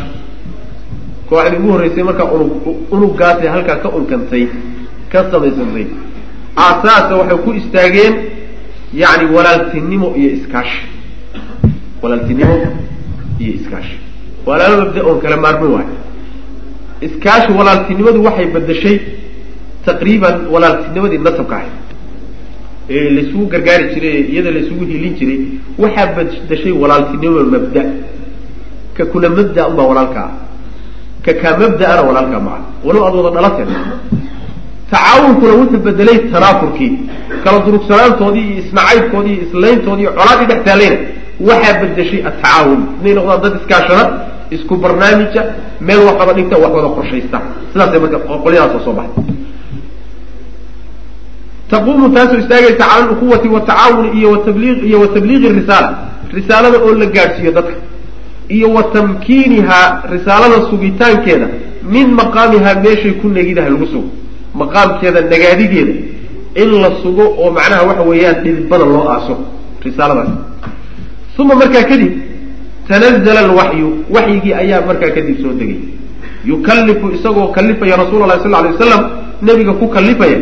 [1.29, 2.51] kooxdii ugu horreysay markaa unug
[2.91, 4.43] unugaasay halkaa ka unkantay
[5.11, 5.85] ka samaysantay
[6.57, 8.13] aasaasa waxay ku istaageen
[8.93, 10.81] yacni walaaltinimo iyo iskaashi.
[12.01, 12.55] Walaaltinimo
[13.39, 13.97] iyo iskaashi.
[14.45, 15.95] Waa laba mabda oon kala maarmin waayo.
[17.01, 18.97] Iskaashi walaaltinimadu waxay bedeshay
[19.85, 21.75] taqriiban walaaltinimadii nasabka ahayd
[22.89, 25.39] ee laysugu gargaari jiray iyada laysugu hilin jiray
[25.77, 27.83] waxaa bedeshay walaaltinimo mabda.
[28.97, 30.23] Ka kula mabda unbaa walaalka
[31.25, 33.69] ka kaa mabda-ana walaalkaa maca walow aad wada dhalateen
[34.91, 36.91] tacaawunkuna wuxuu bedelay tanaafurkii
[37.43, 40.97] kala durugsanaantoodii iyo isnacaybkoodii iyo islayntoodii colaadii dhex taalayna
[41.49, 42.79] waxaa bedeshay atacaawun.
[43.01, 44.03] Inay noqdaan dad iskaashada
[44.55, 45.41] isku barnaamija
[45.87, 47.37] meel wax qaba dhigta wax wada qorshaysta.
[47.71, 49.23] Sidaasay marka qolyadaasoo soo baxay
[51.71, 55.89] taquumu taasoo istaagaysa cala aluquwati watacaawuni iyo watabliiq iyo wa tabliiqi risaala.
[56.33, 57.75] Risaalada oo la gaadhsiiyo dadka.
[58.49, 61.47] Iyo wa tamkiinihaa risaalada sugitaankeeda
[61.93, 64.09] min maqaamihaa meeshay ku negidahay lagu sugo
[64.61, 65.93] maqaamkeeda nagaadigeeda
[66.61, 69.33] in la sugo oo macnaha waxa weeyaan dhidibada loo aaso
[69.85, 70.29] risaaladaas.
[71.39, 72.11] Uma markaa kadib
[72.89, 75.79] tanazla alwaxyu waxyigii ayaa markaa kadib soo degay.
[76.49, 79.03] Yukallifu isagoo kalifaya rasuula lahi sal lay waslam
[79.41, 80.39] nebiga ku kalifaya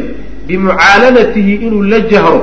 [0.48, 2.40] bimucaalanatihi inuu la jahro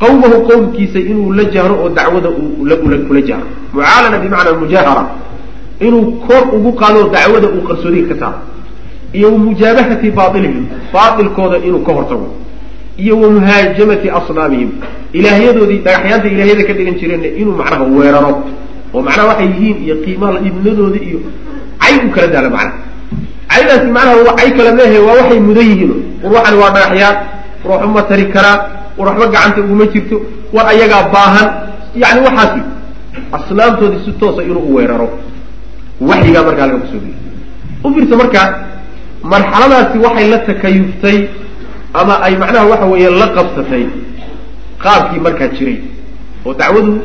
[0.00, 2.30] qawmahu qowmkiisa inuu la jahro oo dacwada
[3.08, 3.46] kula jahro.
[3.74, 5.04] Mucaalana bimacnaa mujaahara
[5.86, 8.38] inuu kor ugu qaado dacwada uu qarsoodiga ka saaro
[9.12, 12.28] iyo wamujaabahati baailihim baailkooda inuu ka hortago
[13.02, 14.70] iyo wamuhaajamati asnaamihim
[15.12, 18.32] ilaahyadoodii dhagaxyaanta ilahyada ka dhigan jireenna inuu macnaha weeraro
[18.94, 21.18] oo macnaha waxay yihiin iyo qiimaha idnadooda iyo
[21.82, 22.78] cay u kala daala macnaha.
[23.50, 25.92] Caydaasi macnaha waa cay kala meehe waa waxay mudan yihiin.
[26.22, 27.16] War waa dhagaxyaan
[27.64, 28.56] war waxuma tari karaa
[28.98, 30.16] war gacanta uguma jirto
[30.52, 31.48] war ayagaa baahan.
[32.02, 32.60] Yani waxaasi
[33.32, 35.08] asnaamtoodii si toosa inuu weeraro.
[36.00, 37.16] Waxyigaa markaa laga ku soo degay
[37.84, 38.40] u fiirsa marka
[39.22, 41.28] marxaladaasi waxay la takayuftay
[41.94, 43.84] ama ay macnaha waxa weeye la qabsatay
[44.82, 45.78] qaabkii markaa jiray
[46.46, 47.00] oo dacwadu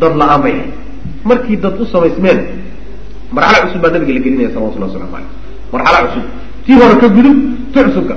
[0.00, 0.72] dad la'aan bay ahayd.
[1.24, 2.38] Markii dad u samaysmeen
[3.32, 5.30] marxalo cusub baa nabiga la gelinaya salawatullah waslamu aleyh
[5.72, 6.24] marxalo cusub.
[6.66, 7.36] Tii hore ka gudub
[7.72, 8.16] ti cusubka.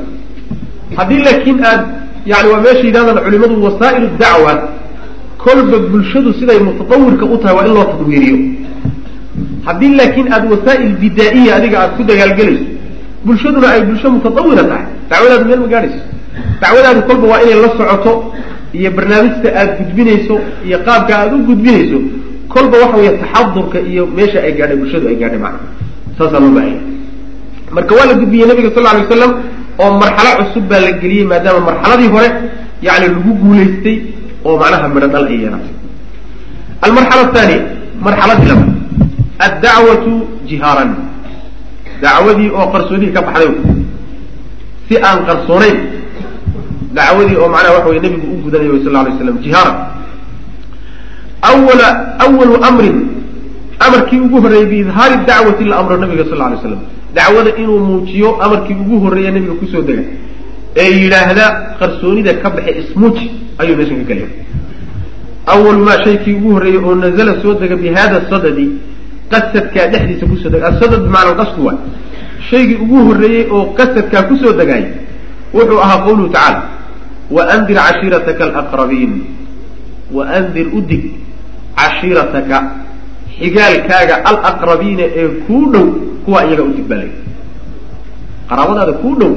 [0.98, 1.82] Haddii laakiin aad
[2.26, 4.54] yani waa meesha yidhahdaan culimadu wasaa'il dacwa
[5.38, 8.38] kolba bulshadu siday mutatawirka u tahay waa in loo tadwiiriyo.
[9.66, 12.66] Haddii laakiin aada wasaa'il bidaa'iya adiga aada ku dagaalgelayso
[13.26, 14.86] bulshaduna ay bulsho mutatawira tahay.
[15.10, 16.02] Dacwadaadu meel ma gaadhayso.
[16.62, 18.34] Dacwadaadu kolba waa inay la socoto
[18.74, 20.36] iyo barnaamijta aada gudbinayso
[20.68, 22.00] iyo qaabka aada u gudbinayso
[22.54, 25.68] kolba waxa weeye taxadurka iyo meesha ay gaadhay bulshadu ay gaadhay macna.
[26.18, 26.80] Saasaa loo baahaya
[27.76, 29.32] marka waa la gudbiyey nabiga sal alay waslam
[29.84, 32.30] oo marxalo cusub baa la geliyey maadaama marxaladii hore
[32.88, 33.98] yani lagu guulaystay
[34.46, 35.74] oo macnaha midho ay yeelatay.
[36.86, 37.62] Almarxala athaniya
[38.06, 38.72] marxaladii labaad.
[39.46, 40.12] Addacwatu
[40.50, 40.92] jihaaran
[42.04, 43.54] dacwadii oo qarsoodihii ka baxday.
[44.88, 45.78] Si aan qarsoonayn
[46.94, 49.78] dacwadii oo macnaha waxa wey nebigu u gudanayo sal lla alay slam jihaaran
[51.42, 51.88] awala
[52.26, 52.98] awalu amrin
[53.80, 56.82] amarkii ugu horreeyey biidhaari dacwati la amro nabiga sal alay slam
[57.16, 60.04] dacwada inuu muujiyo amarkii ugu horreeya nabiga ku soo dega
[60.76, 61.46] ee yidhaahda
[61.80, 63.26] qarsoonida ka baxe ismuuji
[63.58, 64.30] ayuu meeshan ka gelaya
[65.54, 67.90] awalu maa shaykii ugu horreeyey oo nazala soo dega bi
[68.30, 68.66] sadadi
[69.32, 70.66] qasadkaa dhexdiisa ku soo dega.
[70.72, 71.78] Asadad bimacna qasdu waay.
[72.50, 74.84] Shaygii ugu horreeyey oo qasadkaa ku soo degaay
[75.54, 76.62] wuxuu ahaa qawluhu tacaala
[77.36, 79.14] waandir cashiirataka alaqrabiin
[80.18, 81.04] waandir udig
[81.80, 82.58] cashiirataka
[83.40, 85.86] xigaalkaaga alaqrabiina ee kuu dhow
[86.26, 87.12] kuwaa iyaga udig baa lay
[88.50, 89.32] qaraabadaada kuu dhow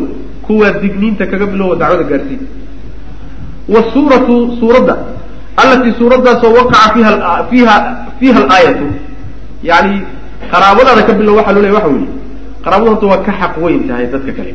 [0.47, 2.43] kuwaa digniinta kaga bilowa dacwada gaarsiin.
[3.75, 4.95] Wasuuratu suuradda
[5.63, 7.13] allatii suuraddaasoo waqaca fiiha
[7.51, 7.77] fiiha
[8.21, 8.87] fiiha alaayatu
[9.63, 10.03] yani
[10.53, 12.09] qaraabadaada ka bilow waxaa loo leeya waxa weeye.
[12.65, 14.55] Qaraabadu horta waa ka xaq weyn tahay dadka kale.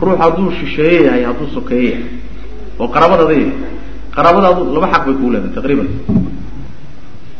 [0.00, 2.04] Ruux hadduu shisheeye yahay hadduu sokeeye yahay
[2.80, 3.52] oo qaraabadaada yahay
[4.16, 5.88] qaraabadaadu laba xaq bay kuu leedahay taqriiban.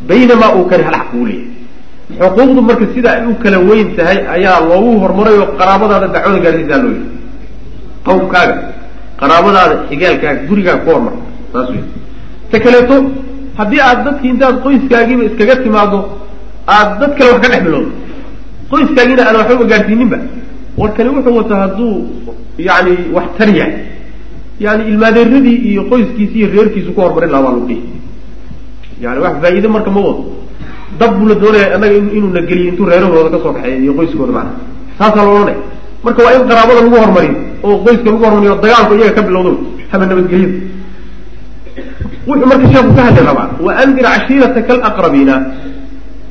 [0.09, 1.55] Baynamaa uu kani hal xaq kuu leeyahay.
[2.19, 6.79] Xuquuqdu marka sida ay u kala weyn tahay ayaa loogu horumaray oo qaraabadaada dacwada gaarsiisaa
[6.85, 7.07] loo yihi
[8.07, 8.57] qawmkaaga
[9.21, 11.15] qaraabadaada xigaalkaaga gurigaaga ku hormar.
[11.53, 11.83] Saas wey
[12.51, 12.97] ta kaleeto
[13.59, 15.99] haddii aad dadki intaad qoyskaagiiba iskaga timaado
[16.75, 17.91] aad dad kale wax ka dhex bilowdo.
[18.71, 20.19] Qoyskaagiina aan waxbaba gaarsiininba
[20.81, 21.93] war kani wuxuu wataa hadduu
[22.69, 23.75] yani wax tar yahay.
[24.65, 27.83] Yani ilmaadeeradii iyo qoyskiisi iyo reerkiisu ku hormarin lahaa baa lagu dhihi
[29.05, 30.23] yani wax faa-iide marka ma wado.
[30.99, 34.33] Dab buu la doonaya annaga inuu na geliyo intuu reerahooda ka soo kaxeeyo iyo qoyskooda
[34.33, 34.53] macana
[34.99, 35.59] saasaa la odhanaya
[36.05, 37.35] marka waa in qaraabada lagu hormariyo
[37.67, 39.53] oo qoyska lagu hormariyo o dagaalku iyaga ka bilowdo
[39.93, 40.57] haba nabadgelyada
[42.29, 45.35] wuxuu marka sheeku ka hadli rabaa waandir cashiirataka alaqrabiina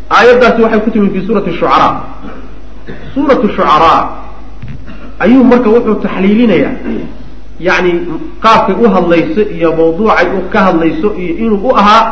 [0.10, 1.94] aayaddaasi waxay ku timi fi suurati shucaraa.
[3.13, 4.00] Suuratu shucaraa
[5.20, 6.74] ayuu marka wuxuu taxliilinayaa.
[7.60, 7.91] Yani
[8.44, 12.04] qaabkay u hadlayso iyo mawduucay u ka hadlayso iyo inuu u ahaa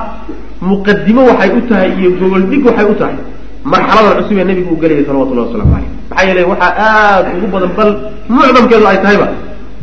[0.61, 3.15] muqadimo waxay u tahay iyo gogol dhig waxay u tahay.
[3.63, 7.71] Marxaladan cusub ee nabigu uu gelayay salawatullahi waslamu caleyh maxaa yeelay waxaa aada ugu badan
[7.77, 7.91] bal
[8.29, 9.27] mucdamkeedu ay tahayba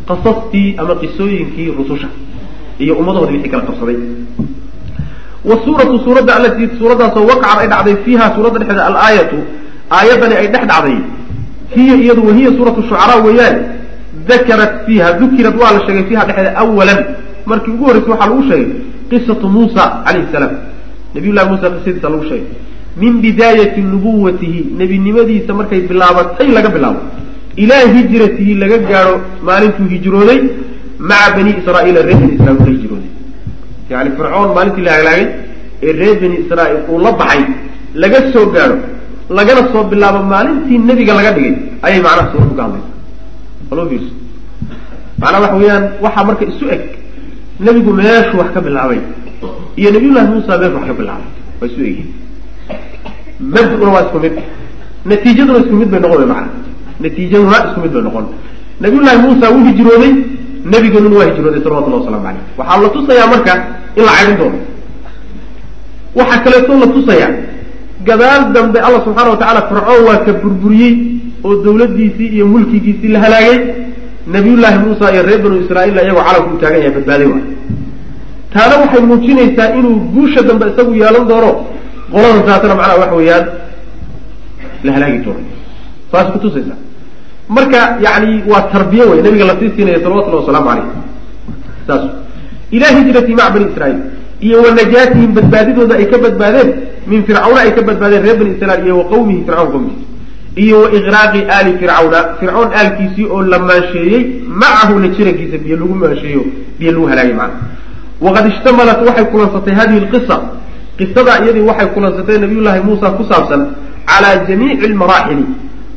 [0.09, 2.09] qasastii ama qisooyinkii rususha
[2.83, 3.97] iyo ummadahoodi wixii kala qabsaday
[5.45, 9.39] wasuuratu suuradda alatii suuraddaasoo waqacad ay dhacday fiiha suuradda dhexeeda alaayatu
[9.99, 10.97] aayaddani ay dhex dhacday
[11.77, 13.57] hiya iyadu wahiya suuratu shucaraa weeyaan
[14.31, 17.01] dakarat fiiha dukirad waa la sheegay fiiha dhexeeda awalan
[17.51, 18.69] markii ugu horreysay waxaa lagu sheegay
[19.11, 20.53] qisatu muusa calayhi salaam.
[21.15, 22.47] Nabiy llahi muusa qisadiisa lagu sheegay.
[23.03, 27.01] Min bidaayati nubuwatihi nebinimadiisa markay bilaabatay laga bilaabo.
[27.63, 29.15] Ilaa hijratihi laga gaadho
[29.49, 30.41] maalintuu hijrooday
[31.11, 33.00] maca bani israaiila reer bani israiil hijrooday
[33.91, 35.25] yani fircoon maalintii la halaagay
[35.87, 37.43] ee reer bani israaiil uu la baxay
[38.03, 38.77] laga soo gaadho
[39.39, 41.55] lagana soo bilaabo maalintii nebiga laga dhigay
[41.87, 42.89] ayay macnaha suuraddu ka hadlaysa
[43.73, 44.13] aloo fiirso
[45.21, 46.83] macnaha waxa weeyaan waxaa marka isu eg
[47.65, 49.01] nebigu meeshuu wax ka bilaabay
[49.81, 51.29] iyo nabiyullahi muusa meeshuu wax ka bilaabay
[51.61, 52.09] waa isu egyihin
[53.55, 54.35] mabduna waa isku mid
[55.11, 56.51] natiijaduna isku mid bay noqon macana
[57.03, 58.27] natiijaduna isku mid bay noqon.
[58.81, 60.13] Nabiyullahi muusa wuu hijrooday
[60.65, 63.53] nebiganuna waa hijrooday salawatullah waslamu caleyh waxaa la tusayaa marka
[63.97, 64.59] in la caydhin doono.
[66.19, 67.31] Waxaa kaleeto la tusayaa
[68.09, 70.93] gadaal dambe allah subxaana watacala fircoon waa ka burburiyey
[71.45, 73.59] oo dawladdiisii iyo mulkigiisii la halaagay.
[74.35, 77.45] Nabiyullaahi muusa iyo reer banu israaiil iyagoo calanku u taagan yahay badbaaday waay.
[78.55, 81.51] Taana waxay muujinaysaa inuu guusha dambe isagu yeelan doono.
[82.13, 83.47] Qoladan taasana macnaha waxa weeyaan
[84.85, 85.43] la halaagi doono.
[86.13, 86.75] Saas kutusaysa
[87.57, 90.87] marka yani waa tarbiye wey nabiga la sii siinaya salawatullahi wasalaamu caleyh
[91.87, 92.05] saas.
[92.77, 93.99] Ilaa hijrati maca bani israiil
[94.47, 96.69] iyo wa najaatihim badbaadidooda ay ka badbaadeen.
[97.11, 100.07] Min fircawna ay ka badbaadeen reer bani israiil iyo wa qawmihi fircawn qowmkiisa
[100.65, 102.21] iyo wa iqraaqi aali fircawna.
[102.41, 104.23] Fircoon aalkiisii oo la maansheeyey
[104.63, 106.43] macahu la jirankiisa biyo lagu maansheeyo
[106.79, 107.61] biyo lagu halaagay macana
[108.21, 110.37] waqad ishtamalat waxay kulansatay hadihi lqisa
[110.99, 113.61] qisadaa iyadii waxay kulansatay nabiyullaahi muusa ku saabsan
[114.11, 115.45] calaa jamiici lmaraaxili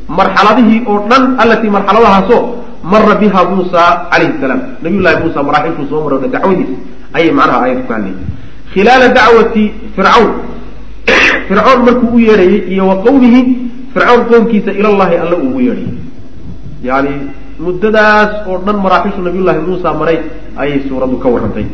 [0.08, 2.42] marxaladihii oo dhan allatii marxaladahaasoo
[2.92, 4.60] mara biha muusa calayhi salaam.
[4.82, 6.76] Nabiyullahi muusa maraaxilkuu soo maro dacwadiisa
[7.16, 8.16] ayay macnaha aayadku ka hadlayay
[8.72, 9.64] khilaala dacwati
[9.96, 10.30] fircawn.
[11.48, 13.40] Fircoon markuu u yeedhayey iyo wa qowmihi
[13.94, 15.96] fircoon qowmkiisa ilallahi alla uu ugu yeedhayay.
[16.88, 17.12] Yani
[17.64, 20.18] muddadaas oo dhan maraaxishu nabiyullahi muusa maray
[20.60, 21.66] ayay suuraddu ka warrantay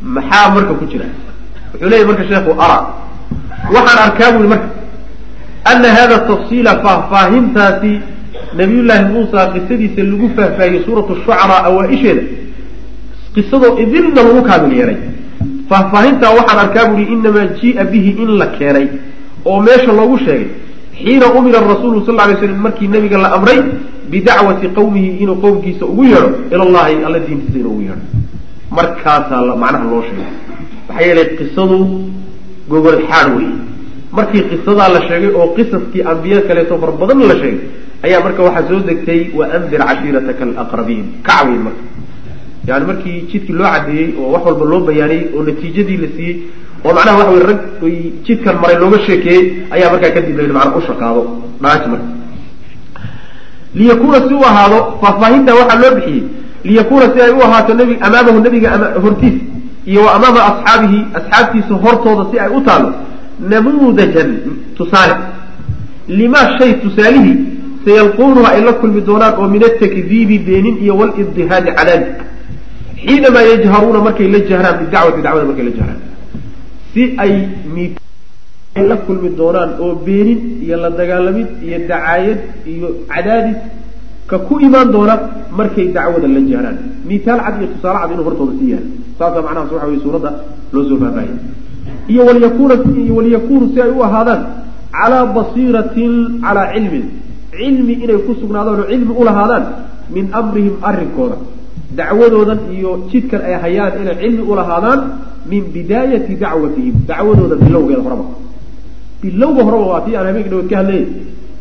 [0.00, 1.04] maxaa marka ku jira?
[1.72, 2.78] Wuxuu leeyahy marka sheekhu ara
[3.74, 4.68] waxaan arkaa bui marka
[5.64, 7.92] ana hada tafsiila faahfaahintaasi
[8.56, 12.22] nabiyullaahi muusa qisadiisa lagu faahfaahiyey suuratu shucaraa awaa-isheeda
[13.34, 14.96] qisadoo idilna lagu kaamil yeelay
[15.70, 18.86] faahfaahintaa waxaan arkaa buuhi inamaa jia bihi in la keenay
[19.44, 20.46] oo meesha loogu sheegay
[21.02, 23.60] xiina umira rasuulu sal lay slam markii nabiga la amray
[24.10, 28.04] bidacwati qawmihi inuu qowmkiisa ugu yeedho ila llahi alla diintiisa inuu ugu yeedho
[28.70, 30.26] markaasaa macnaha loo sheegay
[30.88, 31.78] maxaa yeelay qisadu
[32.70, 33.48] gogol xaad wey
[34.16, 37.58] markii qisadaa la sheegay oo qisaskii ambiya kaleeto far badan la sheegay
[38.06, 41.04] ayaa marka waxaa soo degtay wa andir cashiirataka alaqrabiin.
[41.28, 41.82] Kacweyn marka.
[42.68, 46.36] Yani markii jidkii loo cadeeyey oo wax walba loo bayaaniyey oo natiijadii la siiyey
[46.84, 47.60] oo macnaha waxa wey rag
[48.26, 49.42] jidkan maray looga sheekeeyey
[49.74, 51.22] ayaa markaa kadib la yidhi macnaa u shaqaado.
[51.62, 52.08] Dhaaji marka.
[53.74, 56.22] Liyakuuna si u ahaado faahfaahinta waxaa loo bixiyey.
[56.64, 58.70] Liyakuuna si ay u ahaato nbi amaamahu nabiga
[59.04, 59.36] hortiis
[59.86, 62.88] iyo wa amaama asxaabihi asxaabtiisa hortooda si ay u taalo
[63.52, 64.30] namuudajan
[64.76, 65.14] tusaale.
[66.08, 67.36] Limaa shay tusaalihii
[67.84, 72.06] sayalquunuhu ay la kulmi doonaan oo min atakdiibi beenin iyo walibdihaadi cadaali
[73.04, 76.00] xiinamaa yajharuuna markay la jahraan bidacwati dacwada markay la jahraan.
[76.92, 77.32] Si ay
[78.76, 82.38] ay la kulmi doonaan oo beenin iyo la dagaalamid iyo dacaayad
[82.72, 83.56] iyo cadaadis
[84.30, 85.14] ka ku imaan doona
[85.58, 86.76] markay dacwada la jahraan.
[87.08, 88.86] Mitaal cad iyo tusaale cad inuu hortooda sii yahay.
[89.18, 90.30] Saasaa macnahaas waxa weye suuradda
[90.72, 91.38] loo soo faahfaahiyay
[92.08, 94.42] iyo walyakuunu si ay u ahaadaan
[94.92, 96.12] calaa basiiratin
[96.44, 97.04] calaa cilmin.
[97.56, 99.64] Cilmi inay ku sugnaadaan oo cilmi ulahaadaan
[100.14, 101.36] min amrihim arrinkooda.
[101.98, 105.00] Dacwadoodan iyo jidkan ay hayaan inay cilmi ulahaadaan
[105.50, 106.94] min bidaayati dacwatihim.
[107.10, 108.24] Dacwadooda bilowgeeda horaba
[109.22, 111.06] bilowga horeba waa tii aan habeenka dhawood ka hadlayay.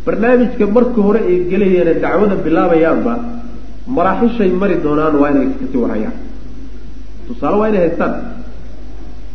[0.06, 3.14] Barnaamijka marka hore ay gelayeene dacwada bilaabayaanba
[3.96, 6.16] maraaxishay mari doonaan waa inay ka sii warhayaan
[7.28, 8.14] tusaale waa inay haystaan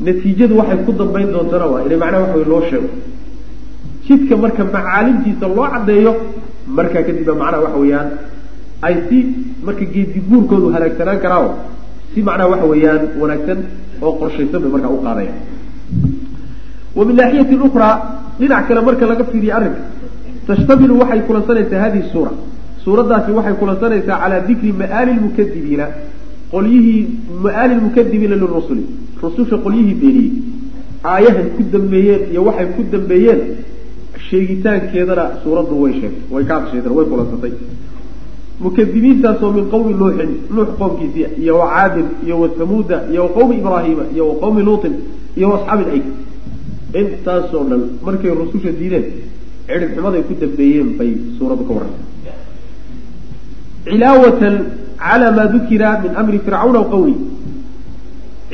[0.01, 2.89] natiijadu waxay ku dambayn doontana waa inay macnaha waxa loo sheego.
[4.07, 6.13] Jidka marka macaalimtiisa loo caddeeyo
[6.77, 8.09] markaa kadibba macnaha waxa weeyaan
[8.87, 9.19] ay si
[9.67, 11.53] marka geedi guurkoodu halaagsanaan karaaoo
[12.15, 13.59] si macnaha waxa weeyaan wanaagsan
[14.05, 15.33] oo qorshaysan bay markaa u qaadaya
[16.97, 17.95] wa min naaxiyatin ukraa
[18.41, 19.81] dhinac kale marka laga fiiriyo arrinka
[20.47, 22.33] tashtamilu waxay kulansanaysaa hadihi suura.
[22.85, 25.87] Suuraddaasi waxay kulansanaysaa calaa dikri ma'aali lmukadibiina
[26.53, 27.01] qolyihii
[27.45, 28.85] ma'aali lmukadibiina lirusuli
[29.25, 30.31] rususha qolyihii beeniyey
[31.13, 33.41] aayahay ku dambeeyeen iyo waxay ku dambeeyeen
[34.29, 37.53] sheegitaankeedana suuraddu way sheegtay way ka hadshaydan way kulansatay
[38.65, 43.55] mukadibiintaasoo min qowmi nuuxin nuux qowmkiisii iyo wa caadin iyo wa hamuuda iyo wa qowmi
[43.61, 44.95] ibraahiima iyo wa qowmi luutin
[45.37, 46.07] iyo wa asxaabi ayk
[47.01, 49.07] intaasoo dhan markay rususha diideen
[49.69, 52.05] cidhib xumaday ku dambeeyeen bay suuraddu ka warrantay
[53.85, 54.55] cilaawatan
[55.05, 57.15] calaa maa dukira min amri fircawna wa qawli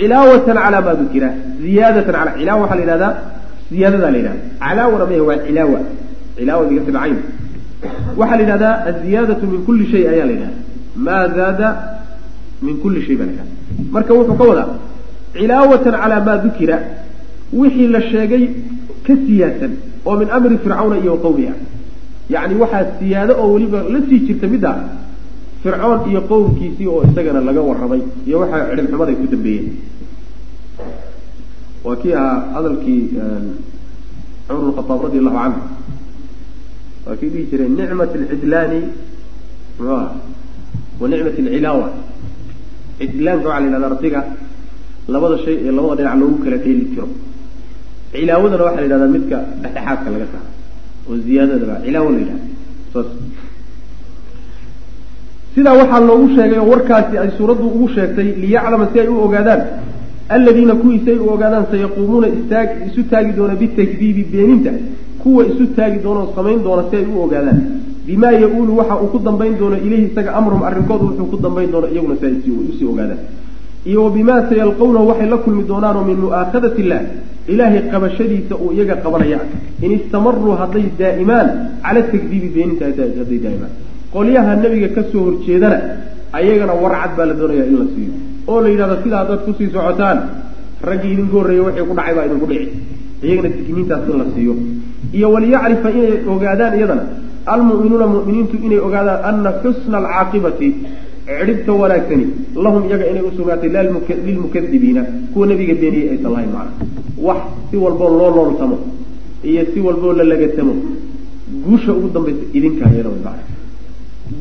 [0.00, 1.28] cilaawatan calaa maa dukira
[1.64, 3.12] ziyaadatan ala cilaawa waxaa la yidhahdaa
[3.72, 5.80] ziyaadadaa la yidhahda calaawana maya waa cilaawa
[6.36, 7.16] cilaawa bigasri cayn
[8.20, 10.58] waxaa la yidhahdaa aziyaadatu min kulli shay ayaa la yidhahda
[11.06, 11.68] maa zaada
[12.66, 14.68] min kulli shay baa la yidhahda marka wuxuu ka wadaa
[15.38, 16.76] cilaawatan calaa maa dukira
[17.60, 18.44] wixii la sheegay
[19.06, 19.72] ka siyaadsan
[20.08, 21.54] oo min amri fircawna iyo qawmiha
[22.34, 24.70] yacni waxaa siyaado oo weliba la sii jirta midda
[25.62, 29.68] fircoon iyo qowmkiisii oo isagana laga warramay iyo waxaa cidhibxumaday ku dambeeyeen
[31.84, 33.00] waa kii ahaa hadalkii
[34.48, 35.60] cumar bn khataab radi allahu canhu
[37.06, 38.80] waa kii dhihi jiray nicmat alcidlaani
[39.78, 40.08] muxuu aha
[41.00, 41.88] wa nicmat alcilaawa.
[42.98, 44.20] Cidlaanka waxaa la yidhahda ardiga
[45.14, 47.06] labada shay ee labada dhinac loogu kala dheeli jiro.
[48.12, 50.48] Cilaawadana waxaa la yidhahdaa midka dhexdhexaadka laga saaro
[51.08, 52.44] oo ziyaadadaba cilaawo la yidhahda
[52.92, 53.08] saas
[55.54, 59.62] sidaa waxaa loogu sheegay oo warkaasi ay suuraddu ugu sheegtay liyaclama si ay u ogaadaan.
[60.34, 64.70] Aladiina kuwii si ay u ogaadaan sayaquumuuna istaag isu taagi doona bitakdiibi beeninta.
[65.22, 67.58] Kuwa isu taagi doona oo samayn doona si ay u ogaadaan.
[68.06, 71.86] Bimaa ya-uulu waxa uu ku dambayn doono ilayhi isaga amrum arrinkoodu wuxuu ku dambayn doono
[71.92, 73.20] iyaguna si ay u sii ogaadaan.
[73.90, 77.00] Iyo wa bimaa sayalqawnahu waxay la kulmi doonaanoo min mu'aakhadati illah
[77.52, 79.38] ilaahay qabashadiisa uu iyaga qabanaya.
[79.84, 81.48] In istamaruu hadday daa'imaan
[81.84, 83.72] cala takdiibi beeninta hadday daa'imaan
[84.12, 85.78] qolyaha nebiga ka soo horjeedana
[86.38, 88.12] ayagana warcad baa la doonaya in la siiyo.
[88.50, 90.18] Oo la yidhahdo sidaa haddaad ku sii socotaan
[90.88, 92.68] raggii idinku horreeyey waxay ku dhacay baa idinku dhici.
[93.22, 94.54] Iyagana digniintaas in la siiyo.
[95.16, 97.04] Iyo waliyacrifa inay ogaadaan iyadana
[97.52, 100.68] almu'minuuna mu'miniintu inay ogaadaan ana xusna alcaaqibati
[101.26, 102.26] cidhibta wanaagsani
[102.64, 103.70] lahum iyaga inay usugnaatay
[104.26, 105.02] lilmukadibiina
[105.32, 106.72] kuwa nebiga beeniyey aysan lahayn macna.
[107.26, 107.40] Wax
[107.70, 108.76] si walboo loo looltamo
[109.50, 110.74] iyo si walboo la lagatamo
[111.64, 113.22] guusha ugu dambaysa idinka ayana way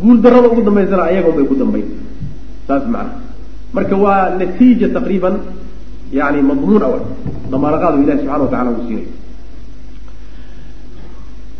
[0.01, 1.87] guul darada ugu dambaysana ayaga bay ku dambayn.
[2.67, 3.13] Saas macna.
[3.75, 5.35] Marka waa natiija taqriiban
[6.19, 6.99] yani madmuun awa
[7.51, 9.07] damaanaqaadu ilahi subxana wa tacala uu siinay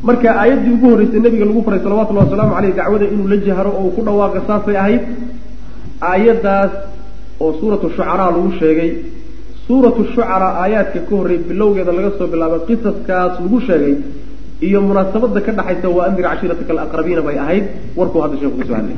[0.08, 3.84] marka aayaddii ugu horreysay nabiga lagu faray salawatullahi wasalaamu aleyh dacwada inuu la jahro oo
[3.88, 5.02] uu ku dhawaaqo saasay ahayd
[6.12, 6.72] aayaddaas
[7.44, 8.92] oo suuratu shucaraa lagu sheegay.
[9.68, 13.94] Suuratu shucaraa aayaadka ka horreey bilowgeeda laga soo bilaabay qisaskaas lagu sheegay
[14.68, 17.66] iyo munaasabada ka dhaxaysa waa andir cashiirataka alaqrabiina bay ahayd.
[17.98, 18.98] Warkuu hadda sheeku ka soo hadlay.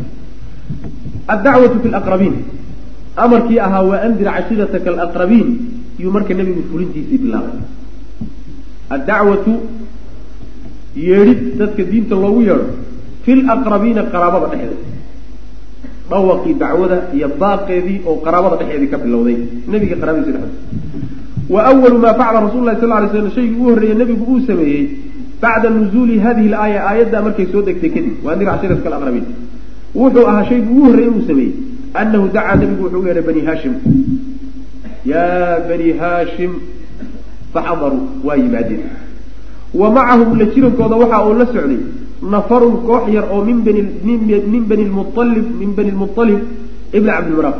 [1.33, 2.35] Addacwatu fi laqrabiin
[3.23, 5.47] amarkii ahaa waa andir cashiirataka alaqrabiin
[6.01, 7.57] yuu marka nebigu fulintiisii bilaabay.
[8.95, 9.53] Addacwatu
[11.07, 12.65] yeedhid dadka diinta loogu yeedho
[13.23, 14.89] fi laqrabiina qaraabada dhexdeeda
[16.11, 19.37] dhawaqii dacwada iyo baaqeedii oo qaraabada dhexeedii ka bilowday.
[19.71, 20.79] Nebiga qaraabadiisa dhexdeeda
[21.53, 24.83] wa awalu maa facala rasul lahi sal lay slam shaygii ugu horreeyey nebigu uu sameeyey
[25.41, 28.13] bacda nuzuuli hadihi laaya aayaddaa markay soo degtay kadib.
[28.23, 29.25] Waa andir cashiiratka alaqrabiin
[29.99, 31.53] wuxuu ahaa shaygii ugu horreeyey uu sameeyey.
[32.01, 33.73] Anahu dacaa nebigu wuxuu u yeedhay bani haashim.
[35.11, 36.51] Yaa bani haashim
[37.53, 38.83] faxadaruu waa yimaadeen.
[39.81, 41.79] Wa macahum la jirankooda waxa uu la socday
[42.33, 43.81] nafarun koox yar oo min bani
[44.53, 46.41] min bani lmualib min bani lmualib
[46.97, 47.57] ibni cabdilmunaaf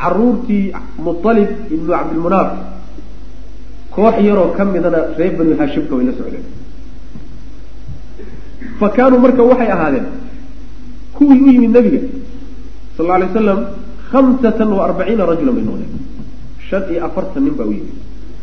[0.00, 0.64] caruurtii
[1.06, 2.48] mualib ibnu cabdilmunaaf
[3.94, 6.44] koox yaroo ka midana reer bani haashimka way la socdeen.
[8.78, 10.06] Fa kaanuu marka waxay ahaadeen
[11.16, 12.00] kuwii u yimid nabiga
[12.96, 13.60] sal lla alay waslam
[14.12, 15.92] hamsatan wa arbaciina rajulan bay noqdeen.
[16.68, 17.96] Shan iyo afartan nin baa u yimid.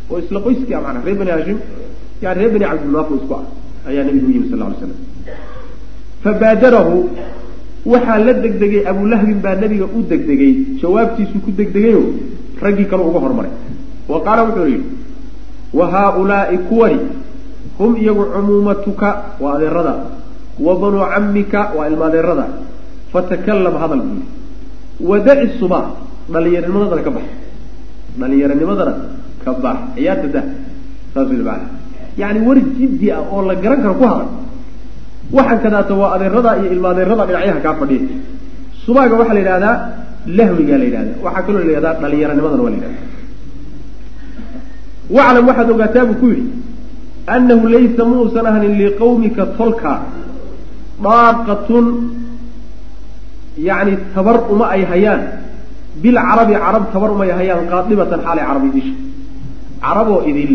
[0.10, 1.58] Oo isla qoyskii a manaa reer bani haashim
[2.24, 3.44] yani reer bani cabdilmunaaf isku ah
[3.90, 4.92] ayaa nabigu u yimid sal ly slam
[6.24, 6.96] fabaadarahu
[7.92, 12.02] waxaa la degdegay abulahbin baa nabiga u degdegay jawaabtiisu ku degdegayo
[12.64, 13.52] raggii kale uga hormaray.
[14.12, 14.88] Wa qaala wuxuu yidhi
[15.74, 17.00] wa haaulaai kuwani
[17.78, 19.10] hum iyagu cumuumatuka
[19.40, 19.94] waa adeerada.
[20.60, 22.46] Wa banuu cammika waa ilma adeerada.
[23.14, 24.26] Fatakalam hadal buu yidhi
[25.10, 25.80] wadaci suba
[26.34, 27.24] dhalinyaranimadana ka bax.
[28.20, 28.94] Dhalinyaranimadana
[29.46, 30.46] ka bax ciyaarta dah
[31.14, 31.66] saas maana
[32.18, 34.28] yani war jiddi ah oo la garan karo ku hadal.
[35.32, 38.02] Waxaan kadaata waa adeerada iyo ilma adeerada dhinacyaha kaa fadhiya.
[38.86, 39.76] Subaaga waxaa la yidhahdaa
[40.38, 42.98] lahwigaa la yidhahda waxaa kaloo la yidhahdaa dhalinyaranimadana waa la yidhahda
[45.16, 46.46] waclam waxaad ogaataa buu ku yidhi
[47.36, 49.94] annahu laysa muusan ahanin liqawmika tolka.
[51.06, 51.86] Daaqatun
[53.58, 55.22] yani tabar uma ay hayaan.
[56.04, 58.94] Bilcarabi carab tabar uma ay hayaan qaadibatan xaalay carabi disha
[59.84, 60.52] caraboo idil.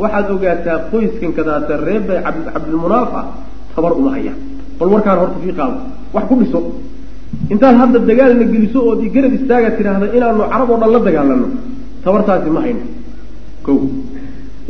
[0.00, 2.18] Waxaad ogaataa qoyskan kadaata reer bay
[2.54, 3.24] cabdilmunaaf ah
[3.74, 4.38] tabar uma hayaan.
[4.78, 5.78] Bal warkaan horta fii qaado.
[6.14, 6.60] Wax ku dhiso.
[7.52, 11.46] Intaad hadda dagaalna geliso ood garab istaaga tidhaahda inaanu carab oo dhan la dagaalano
[12.04, 12.82] tabartaasi ma hayno
[13.64, 13.72] ko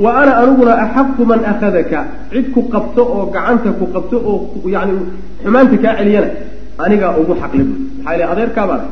[0.05, 1.99] wa ana aniguna axaqu man akhadaka
[2.33, 4.93] cid ku qabto oo gacanta ku qabto oo yani
[5.43, 6.29] xumaanta kaa celiyana
[6.85, 8.83] anigaa ugu xaqli bu maxaa ile adeerkaabaan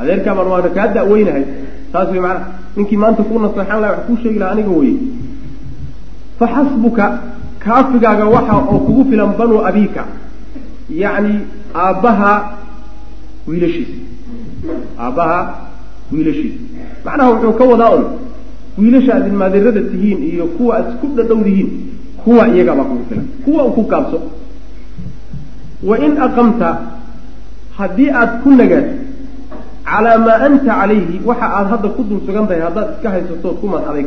[0.00, 1.44] adeerkaabaan waana kaa da'weynahay
[1.92, 4.96] taas way maanaa ninkii maanta kuu naseexan laha wax kuu sheegi laha aniga weye.
[6.38, 7.04] Fa xasbuka
[7.64, 10.02] kaafigaaga waxa oo kugu filan banuu abiika.
[11.02, 11.34] Yacni
[11.82, 12.32] aabbaha
[13.48, 13.96] wiilashiisa
[15.04, 15.38] aabbaha
[16.12, 16.58] wiilashiisa
[17.04, 18.04] macnaha wuxuu ka wadaa un
[18.78, 21.70] wiilasha aad ilmaadeerada tihiin iyo kuwa aad isku dhadhowdihiin
[22.24, 24.18] kuwa iyagabaa kugu filan kuwa ku kaabso.
[25.88, 26.68] Wa in aqamta
[27.78, 28.86] haddii aad ku nagaad
[29.84, 33.66] calaa maa anta calayhi waxa aad hadda ku dul sugan tahay haddaad iska haysatood ku
[33.72, 34.02] mad aday